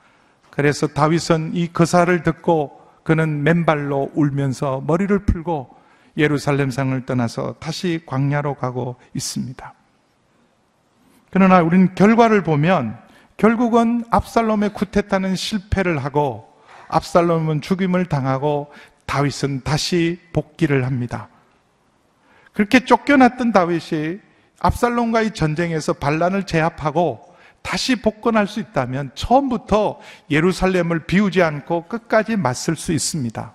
그래서 0.49 0.87
다윗은 0.87 1.51
이 1.53 1.71
거사를 1.71 2.23
듣고 2.23 2.79
그는 3.03 3.43
맨발로 3.43 4.11
울면서 4.13 4.83
머리를 4.85 5.25
풀고 5.25 5.75
예루살렘 6.17 6.69
상을 6.69 7.05
떠나서 7.05 7.55
다시 7.59 8.01
광야로 8.05 8.55
가고 8.55 8.97
있습니다. 9.13 9.73
그러나 11.29 11.61
우리는 11.61 11.95
결과를 11.95 12.43
보면 12.43 12.97
결국은 13.37 14.03
압살롬의 14.11 14.73
쿠데타는 14.73 15.35
실패를 15.35 15.97
하고 16.03 16.47
압살롬은 16.89 17.61
죽임을 17.61 18.05
당하고 18.05 18.71
다윗은 19.05 19.61
다시 19.63 20.19
복귀를 20.33 20.85
합니다. 20.85 21.29
그렇게 22.53 22.83
쫓겨났던 22.85 23.51
다윗이 23.51 24.19
압살롬과의 24.59 25.33
전쟁에서 25.33 25.93
반란을 25.93 26.45
제압하고 26.45 27.31
다시 27.61 27.95
복권할 27.95 28.47
수 28.47 28.59
있다면 28.59 29.11
처음부터 29.15 29.99
예루살렘을 30.29 31.05
비우지 31.05 31.41
않고 31.41 31.87
끝까지 31.87 32.35
맞설 32.35 32.75
수 32.75 32.91
있습니다. 32.91 33.53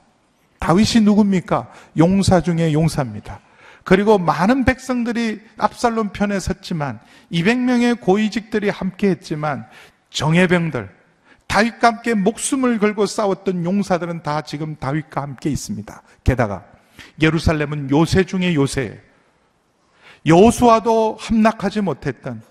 다윗이 0.60 1.04
누굽니까? 1.04 1.70
용사 1.98 2.40
중에 2.40 2.72
용사입니다. 2.72 3.40
그리고 3.84 4.18
많은 4.18 4.64
백성들이 4.64 5.40
압살롬 5.58 6.10
편에 6.10 6.40
섰지만 6.40 6.98
200명의 7.30 8.00
고위직들이 8.00 8.68
함께 8.68 9.10
했지만 9.10 9.66
정예병들, 10.10 10.90
다윗과 11.46 11.86
함께 11.88 12.14
목숨을 12.14 12.78
걸고 12.78 13.06
싸웠던 13.06 13.64
용사들은 13.64 14.22
다 14.22 14.40
지금 14.42 14.76
다윗과 14.76 15.22
함께 15.22 15.50
있습니다. 15.50 16.02
게다가 16.24 16.64
예루살렘은 17.20 17.90
요새 17.90 18.24
중에 18.24 18.54
요새예요. 18.54 19.06
여호수아도 20.26 21.16
함락하지 21.20 21.80
못했던 21.82 22.42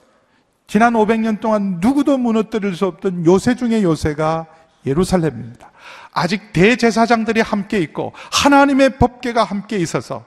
지난 0.67 0.93
500년 0.93 1.39
동안 1.39 1.79
누구도 1.81 2.17
무너뜨릴 2.17 2.75
수 2.75 2.85
없던 2.85 3.25
요새 3.25 3.55
중의 3.55 3.83
요새가 3.83 4.47
예루살렘입니다. 4.85 5.71
아직 6.11 6.53
대제사장들이 6.53 7.41
함께 7.41 7.79
있고 7.79 8.13
하나님의 8.31 8.97
법계가 8.97 9.43
함께 9.43 9.77
있어서 9.77 10.25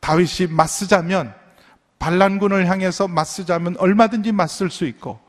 다윗이 0.00 0.50
맞서자면 0.50 1.34
반란군을 1.98 2.66
향해서 2.68 3.08
맞서자면 3.08 3.76
얼마든지 3.78 4.32
맞설 4.32 4.70
수 4.70 4.84
있고 4.86 5.20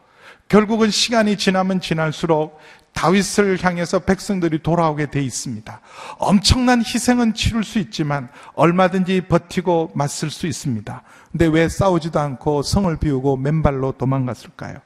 결국은 0.48 0.92
시간이 0.92 1.38
지나면 1.38 1.82
지날수록 1.82 2.60
다윗을 2.94 3.64
향해서 3.64 4.00
백성들이 4.00 4.62
돌아오게 4.62 5.08
돼 5.08 5.22
있습니다. 5.22 5.82
엄청난 6.20 6.80
희생은 6.80 7.34
치룰 7.34 7.64
수 7.64 7.80
있지만 7.80 8.30
얼마든지 8.54 9.22
버티고 9.22 9.92
맞설 9.96 10.30
수 10.30 10.46
있습니다. 10.48 11.02
근데 11.32 11.48
왜 11.48 11.68
싸우지도 11.68 12.20
않고 12.20 12.62
성을 12.62 12.96
비우고 12.98 13.38
맨발로 13.38 13.94
도망갔을까요? 13.94 14.78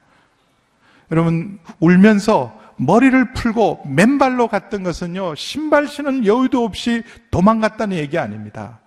여러분, 1.10 1.58
울면서 1.80 2.58
머리를 2.76 3.32
풀고 3.32 3.82
맨발로 3.86 4.48
갔던 4.48 4.82
것은요, 4.84 5.34
신발 5.34 5.86
신은 5.86 6.26
여유도 6.26 6.64
없이 6.64 7.02
도망갔다는 7.30 7.96
얘기 7.96 8.18
아닙니다. 8.18 8.80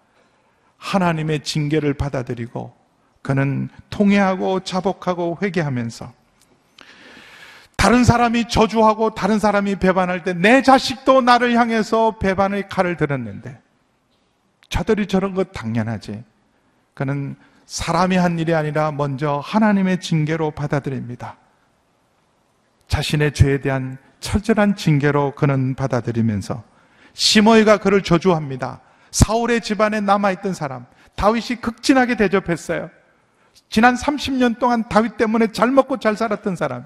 하나님의 0.77 1.43
징계를 1.43 1.93
받아들이고 1.93 2.73
그는 3.21 3.69
통회하고 3.91 4.61
자복하고 4.61 5.37
회개하면서 5.41 6.11
다른 7.81 8.03
사람이 8.03 8.47
저주하고 8.47 9.15
다른 9.15 9.39
사람이 9.39 9.77
배반할 9.77 10.23
때 10.23 10.35
내 10.35 10.61
자식도 10.61 11.21
나를 11.21 11.57
향해서 11.57 12.19
배반의 12.19 12.69
칼을 12.69 12.95
들었는데 12.95 13.59
저들이 14.69 15.07
저런 15.07 15.33
것 15.33 15.51
당연하지. 15.51 16.23
그는 16.93 17.35
사람이 17.65 18.17
한 18.17 18.37
일이 18.37 18.53
아니라 18.53 18.91
먼저 18.91 19.41
하나님의 19.43 19.99
징계로 19.99 20.51
받아들입니다. 20.51 21.37
자신의 22.87 23.33
죄에 23.33 23.61
대한 23.61 23.97
철저한 24.19 24.75
징계로 24.75 25.31
그는 25.31 25.73
받아들이면서 25.73 26.63
시모이가 27.13 27.77
그를 27.77 28.03
저주합니다. 28.03 28.81
사울의 29.09 29.61
집안에 29.61 30.01
남아있던 30.01 30.53
사람, 30.53 30.85
다윗이 31.15 31.61
극진하게 31.61 32.15
대접했어요. 32.15 32.91
지난 33.71 33.95
30년 33.95 34.59
동안 34.59 34.87
다윗 34.87 35.17
때문에 35.17 35.47
잘 35.51 35.71
먹고 35.71 35.97
잘 35.97 36.15
살았던 36.15 36.55
사람이 36.55 36.85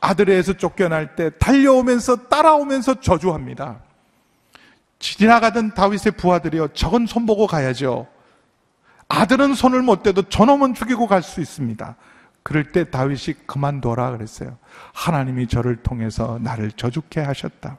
아들에서 0.00 0.54
쫓겨날 0.54 1.16
때 1.16 1.30
달려오면서 1.38 2.28
따라오면서 2.28 3.00
저주합니다. 3.00 3.80
지나가던 4.98 5.74
다윗의 5.74 6.12
부하들이요. 6.16 6.68
저건 6.68 7.06
손보고 7.06 7.46
가야죠. 7.46 8.06
아들은 9.08 9.54
손을 9.54 9.82
못 9.82 10.02
대도 10.02 10.22
저놈은 10.22 10.74
죽이고 10.74 11.06
갈 11.06 11.22
수 11.22 11.40
있습니다. 11.40 11.96
그럴 12.42 12.72
때 12.72 12.88
다윗이 12.90 13.46
그만둬라 13.46 14.10
그랬어요. 14.12 14.56
하나님이 14.94 15.48
저를 15.48 15.76
통해서 15.76 16.38
나를 16.42 16.72
저주케 16.72 17.20
하셨다. 17.20 17.78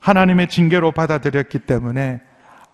하나님의 0.00 0.48
징계로 0.48 0.92
받아들였기 0.92 1.60
때문에 1.60 2.20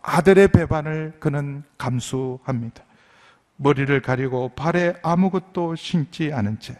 아들의 0.02 0.48
배반을 0.48 1.14
그는 1.20 1.62
감수합니다. 1.78 2.82
머리를 3.56 4.02
가리고 4.02 4.50
발에 4.50 4.94
아무것도 5.02 5.76
신지 5.76 6.32
않은 6.32 6.58
채 6.58 6.76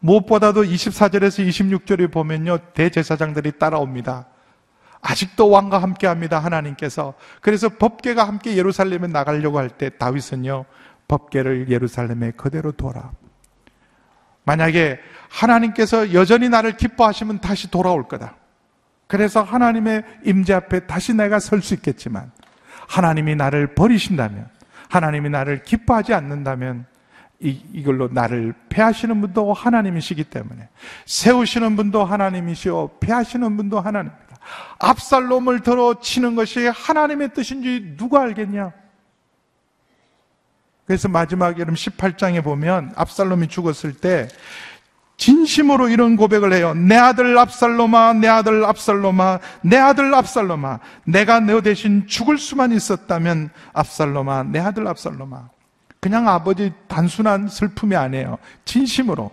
무엇보다도 0.00 0.62
24절에서 0.62 1.46
26절에 1.48 2.10
보면요, 2.12 2.58
대제사장들이 2.74 3.58
따라옵니다. 3.58 4.26
아직도 5.00 5.48
왕과 5.50 5.78
함께 5.78 6.06
합니다, 6.06 6.38
하나님께서. 6.38 7.14
그래서 7.40 7.68
법계가 7.68 8.26
함께 8.26 8.56
예루살렘에 8.56 9.06
나가려고 9.08 9.58
할 9.58 9.70
때 9.70 9.90
다윗은요, 9.90 10.64
법계를 11.08 11.70
예루살렘에 11.70 12.32
그대로 12.32 12.72
둬라. 12.72 13.12
만약에 14.44 14.98
하나님께서 15.28 16.14
여전히 16.14 16.48
나를 16.48 16.76
기뻐하시면 16.76 17.40
다시 17.40 17.70
돌아올 17.70 18.08
거다. 18.08 18.36
그래서 19.06 19.42
하나님의 19.42 20.04
임재 20.24 20.54
앞에 20.54 20.86
다시 20.86 21.14
내가 21.14 21.38
설 21.38 21.62
수 21.62 21.74
있겠지만, 21.74 22.30
하나님이 22.88 23.36
나를 23.36 23.74
버리신다면, 23.74 24.48
하나님이 24.88 25.28
나를 25.30 25.62
기뻐하지 25.62 26.14
않는다면, 26.14 26.86
이, 27.40 27.60
이걸로 27.72 28.08
나를 28.08 28.52
패하시는 28.68 29.20
분도 29.20 29.52
하나님이시기 29.52 30.24
때문에 30.24 30.68
세우시는 31.06 31.76
분도 31.76 32.04
하나님이시오 32.04 32.98
패하시는 33.00 33.56
분도 33.56 33.80
하나님입니다. 33.80 34.38
압살롬을 34.78 35.60
들어 35.60 36.00
치는 36.00 36.34
것이 36.34 36.66
하나님의 36.66 37.34
뜻인지 37.34 37.94
누가 37.96 38.22
알겠냐? 38.22 38.72
그래서 40.86 41.08
마지막 41.08 41.58
여름 41.58 41.74
18장에 41.74 42.42
보면 42.42 42.92
압살롬이 42.96 43.48
죽었을 43.48 43.94
때 43.94 44.28
진심으로 45.18 45.88
이런 45.88 46.16
고백을 46.16 46.52
해요. 46.52 46.74
내 46.74 46.96
아들 46.96 47.36
압살롬아, 47.36 48.14
내 48.14 48.28
아들 48.28 48.64
압살롬아, 48.64 49.40
내 49.62 49.76
아들 49.76 50.14
압살롬아. 50.14 50.78
내가 51.04 51.40
너 51.40 51.60
대신 51.60 52.06
죽을 52.06 52.38
수만 52.38 52.72
있었다면 52.72 53.50
압살롬아, 53.72 54.44
내 54.44 54.60
아들 54.60 54.86
압살롬아. 54.86 55.50
그냥 56.00 56.28
아버지 56.28 56.72
단순한 56.86 57.48
슬픔이 57.48 57.96
아니에요. 57.96 58.38
진심으로. 58.64 59.30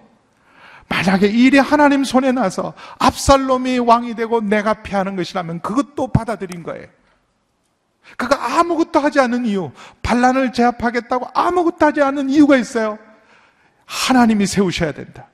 만약에 0.87 1.27
일이 1.27 1.57
하나님 1.57 2.03
손에 2.03 2.31
나서 2.31 2.73
압살롬이 2.99 3.79
왕이 3.79 4.15
되고 4.15 4.41
내가 4.41 4.73
피하는 4.73 5.15
것이라면 5.15 5.61
그것도 5.61 6.07
받아들인 6.07 6.63
거예요. 6.63 6.87
그가 8.17 8.59
아무것도 8.59 8.99
하지 8.99 9.19
않은 9.19 9.45
이유, 9.45 9.71
반란을 10.03 10.53
제압하겠다고 10.53 11.29
아무것도 11.33 11.85
하지 11.85 12.01
않은 12.01 12.29
이유가 12.29 12.55
있어요. 12.55 12.99
하나님이 13.85 14.45
세우셔야 14.45 14.91
된다. 14.91 15.27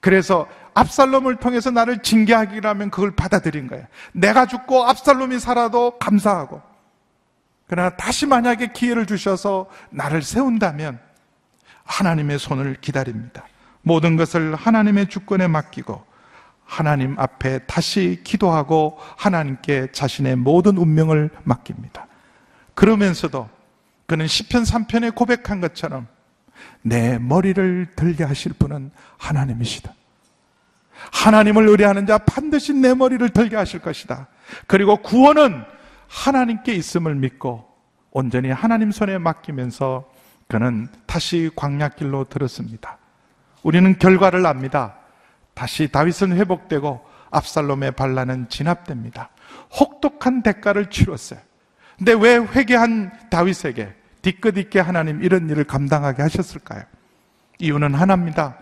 그래서 0.00 0.46
압살롬을 0.74 1.36
통해서 1.36 1.70
나를 1.70 2.02
징계하기라면 2.02 2.90
그걸 2.90 3.12
받아들인 3.12 3.68
거예요. 3.68 3.86
내가 4.12 4.44
죽고 4.44 4.84
압살롬이 4.84 5.38
살아도 5.38 5.98
감사하고. 5.98 6.60
그러나 7.66 7.90
다시 7.90 8.26
만약에 8.26 8.68
기회를 8.72 9.06
주셔서 9.06 9.68
나를 9.90 10.22
세운다면 10.22 10.98
하나님의 11.84 12.38
손을 12.38 12.76
기다립니다. 12.80 13.44
모든 13.82 14.16
것을 14.16 14.54
하나님의 14.54 15.08
주권에 15.08 15.46
맡기고 15.48 16.04
하나님 16.64 17.18
앞에 17.18 17.60
다시 17.66 18.20
기도하고 18.24 18.98
하나님께 19.16 19.88
자신의 19.92 20.36
모든 20.36 20.76
운명을 20.78 21.30
맡깁니다. 21.44 22.06
그러면서도 22.74 23.48
그는 24.06 24.26
시편 24.26 24.64
3편에 24.64 25.14
고백한 25.14 25.60
것처럼 25.60 26.06
내 26.82 27.18
머리를 27.18 27.88
들게 27.96 28.24
하실 28.24 28.52
분은 28.52 28.90
하나님이시다. 29.18 29.92
하나님을 31.12 31.68
의뢰하는 31.68 32.06
자 32.06 32.18
반드시 32.18 32.72
내 32.72 32.94
머리를 32.94 33.28
들게 33.30 33.56
하실 33.56 33.80
것이다. 33.80 34.28
그리고 34.66 34.96
구원은 34.96 35.64
하나님께 36.08 36.74
있음을 36.74 37.14
믿고 37.14 37.68
온전히 38.10 38.50
하나님 38.50 38.90
손에 38.90 39.18
맡기면서 39.18 40.08
그는 40.48 40.88
다시 41.06 41.50
광야길로 41.56 42.24
들었습니다. 42.24 42.98
우리는 43.62 43.98
결과를 43.98 44.46
압니다. 44.46 44.96
다시 45.54 45.88
다윗은 45.88 46.36
회복되고 46.36 47.04
압살롬의 47.30 47.92
반란은 47.92 48.48
진압됩니다. 48.48 49.30
혹독한 49.78 50.42
대가를 50.42 50.90
치렀어요. 50.90 51.40
근데 51.98 52.12
왜 52.12 52.36
회개한 52.36 53.28
다윗에게 53.30 53.94
뒤끝 54.22 54.56
있게 54.58 54.80
하나님 54.80 55.22
이런 55.22 55.48
일을 55.48 55.64
감당하게 55.64 56.22
하셨을까요? 56.22 56.82
이유는 57.58 57.94
하나입니다. 57.94 58.56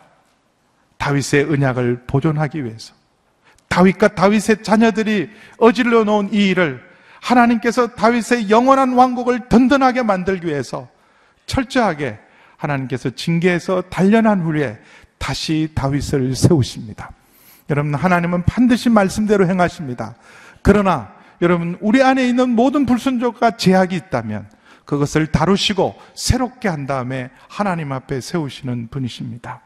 다윗의 0.98 1.44
언약을 1.50 2.04
보존하기 2.06 2.64
위해서. 2.64 2.94
다윗과 3.68 4.08
다윗의 4.08 4.62
자녀들이 4.62 5.30
어질러 5.58 6.04
놓은 6.04 6.32
이 6.32 6.50
일을 6.50 6.91
하나님께서 7.22 7.94
다윗의 7.94 8.50
영원한 8.50 8.94
왕국을 8.94 9.48
든든하게 9.48 10.02
만들기 10.02 10.48
위해서 10.48 10.88
철저하게 11.46 12.18
하나님께서 12.56 13.10
징계해서 13.10 13.82
단련한 13.82 14.40
후에 14.40 14.78
다시 15.18 15.70
다윗을 15.74 16.34
세우십니다. 16.34 17.12
여러분, 17.70 17.94
하나님은 17.94 18.42
반드시 18.44 18.90
말씀대로 18.90 19.46
행하십니다. 19.46 20.16
그러나 20.62 21.12
여러분, 21.40 21.78
우리 21.80 22.02
안에 22.02 22.26
있는 22.26 22.50
모든 22.50 22.86
불순종과 22.86 23.52
제약이 23.56 23.94
있다면 23.94 24.48
그것을 24.84 25.28
다루시고 25.28 25.94
새롭게 26.14 26.68
한 26.68 26.86
다음에 26.86 27.30
하나님 27.48 27.92
앞에 27.92 28.20
세우시는 28.20 28.88
분이십니다. 28.88 29.62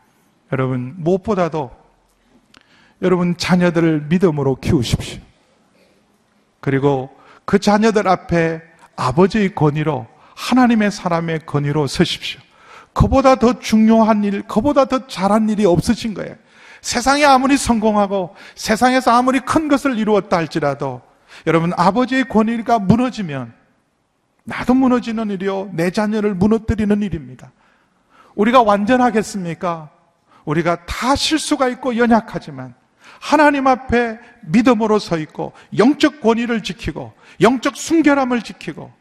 여러분, 0.52 0.94
무엇보다도 0.98 1.70
여러분 3.02 3.36
자녀들을 3.36 4.06
믿음으로 4.08 4.56
키우십시오. 4.56 5.20
그리고 6.60 7.16
그 7.46 7.58
자녀들 7.58 8.06
앞에 8.06 8.60
아버지의 8.96 9.54
권위로 9.54 10.06
하나님의 10.34 10.90
사람의 10.90 11.46
권위로 11.46 11.86
서십시오. 11.86 12.40
그보다 12.92 13.36
더 13.36 13.58
중요한 13.58 14.24
일, 14.24 14.42
그보다 14.42 14.84
더 14.86 15.06
잘한 15.06 15.48
일이 15.48 15.64
없으신 15.64 16.12
거예요. 16.12 16.34
세상에 16.82 17.24
아무리 17.24 17.56
성공하고 17.56 18.34
세상에서 18.54 19.12
아무리 19.12 19.40
큰 19.40 19.68
것을 19.68 19.98
이루었다 19.98 20.36
할지라도 20.36 21.02
여러분 21.46 21.72
아버지의 21.76 22.28
권위가 22.28 22.80
무너지면 22.80 23.52
나도 24.44 24.74
무너지는 24.74 25.30
일이요. 25.30 25.70
내 25.72 25.90
자녀를 25.90 26.34
무너뜨리는 26.34 27.02
일입니다. 27.02 27.50
우리가 28.34 28.62
완전하겠습니까? 28.62 29.90
우리가 30.44 30.84
다 30.86 31.16
실수가 31.16 31.68
있고 31.70 31.96
연약하지만 31.96 32.74
하나님 33.20 33.66
앞에 33.66 34.18
믿음으로 34.42 34.98
서 34.98 35.18
있고 35.18 35.52
영적 35.76 36.20
권위를 36.20 36.62
지키고 36.62 37.12
영적 37.40 37.76
순결함을 37.76 38.42
지키고 38.42 38.92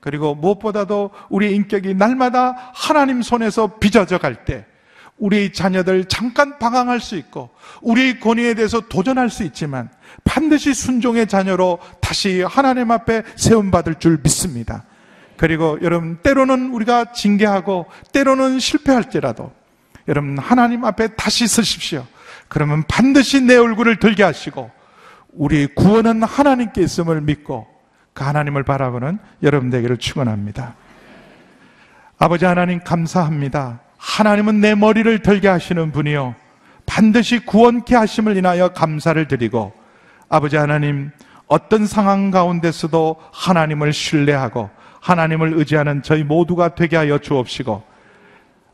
그리고 0.00 0.34
무엇보다도 0.34 1.10
우리의 1.30 1.54
인격이 1.54 1.94
날마다 1.94 2.72
하나님 2.74 3.22
손에서 3.22 3.78
빚어져 3.78 4.18
갈 4.18 4.44
때 4.44 4.66
우리 5.18 5.52
자녀들 5.52 6.06
잠깐 6.06 6.58
방황할 6.58 6.98
수 6.98 7.16
있고 7.16 7.50
우리의 7.80 8.18
권위에 8.18 8.54
대해서 8.54 8.80
도전할 8.80 9.30
수 9.30 9.44
있지만 9.44 9.88
반드시 10.24 10.74
순종의 10.74 11.28
자녀로 11.28 11.78
다시 12.00 12.42
하나님 12.42 12.90
앞에 12.90 13.22
세움받을 13.36 13.96
줄 13.96 14.18
믿습니다. 14.22 14.84
그리고 15.36 15.78
여러분 15.82 16.18
때로는 16.22 16.72
우리가 16.72 17.12
징계하고 17.12 17.86
때로는 18.12 18.58
실패할지라도 18.58 19.52
여러분 20.08 20.38
하나님 20.38 20.84
앞에 20.84 21.14
다시 21.14 21.46
서십시오. 21.46 22.04
그러면 22.52 22.84
반드시 22.86 23.40
내 23.40 23.56
얼굴을 23.56 23.96
들게 23.96 24.22
하시고 24.22 24.70
우리 25.32 25.66
구원은 25.68 26.22
하나님께 26.22 26.82
있음을 26.82 27.22
믿고 27.22 27.66
그 28.12 28.24
하나님을 28.24 28.62
바라보는 28.62 29.18
여러분 29.42 29.70
되기를 29.70 29.96
축원합니다. 29.96 30.74
아버지 32.18 32.44
하나님 32.44 32.80
감사합니다. 32.80 33.80
하나님은 33.96 34.60
내 34.60 34.74
머리를 34.74 35.22
들게 35.22 35.48
하시는 35.48 35.92
분이요 35.92 36.34
반드시 36.84 37.38
구원케 37.38 37.96
하심을 37.96 38.36
인하여 38.36 38.68
감사를 38.68 39.26
드리고 39.28 39.72
아버지 40.28 40.58
하나님 40.58 41.10
어떤 41.46 41.86
상황 41.86 42.30
가운데서도 42.30 43.16
하나님을 43.32 43.94
신뢰하고 43.94 44.68
하나님을 45.00 45.54
의지하는 45.54 46.02
저희 46.02 46.22
모두가 46.22 46.74
되게 46.74 46.98
하여 46.98 47.16
주옵시고 47.16 47.82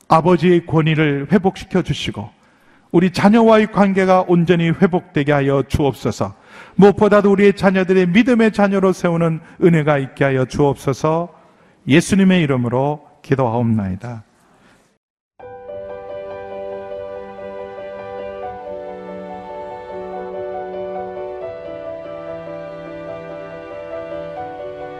아버지의 0.09 0.67
권위를 0.67 1.29
회복시켜 1.31 1.83
주시고 1.83 2.38
우리 2.91 3.11
자녀와의 3.11 3.71
관계가 3.73 4.25
온전히 4.29 4.71
회복되게 4.71 5.33
하여 5.33 5.63
주옵소서. 5.69 6.35
무엇보다도 6.77 7.31
우리의 7.33 7.55
자녀들의 7.55 8.09
믿음의 8.09 8.53
자녀로 8.53 8.93
세우는 8.93 9.41
은혜가 9.63 9.99
있게 9.99 10.25
하여 10.25 10.45
주옵소서 10.45 11.29
예수님의 11.87 12.43
이름으로 12.43 13.03
기도하옵나이다. 13.23 14.25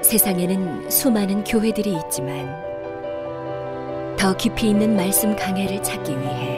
세상에는 0.03 0.91
수많은 0.91 1.45
교회들이 1.45 1.95
있지만 2.07 2.57
더 4.17 4.35
깊이 4.37 4.71
있는 4.71 4.97
말씀 4.97 5.37
강해를 5.37 5.83
찾기 5.83 6.19
위해 6.19 6.58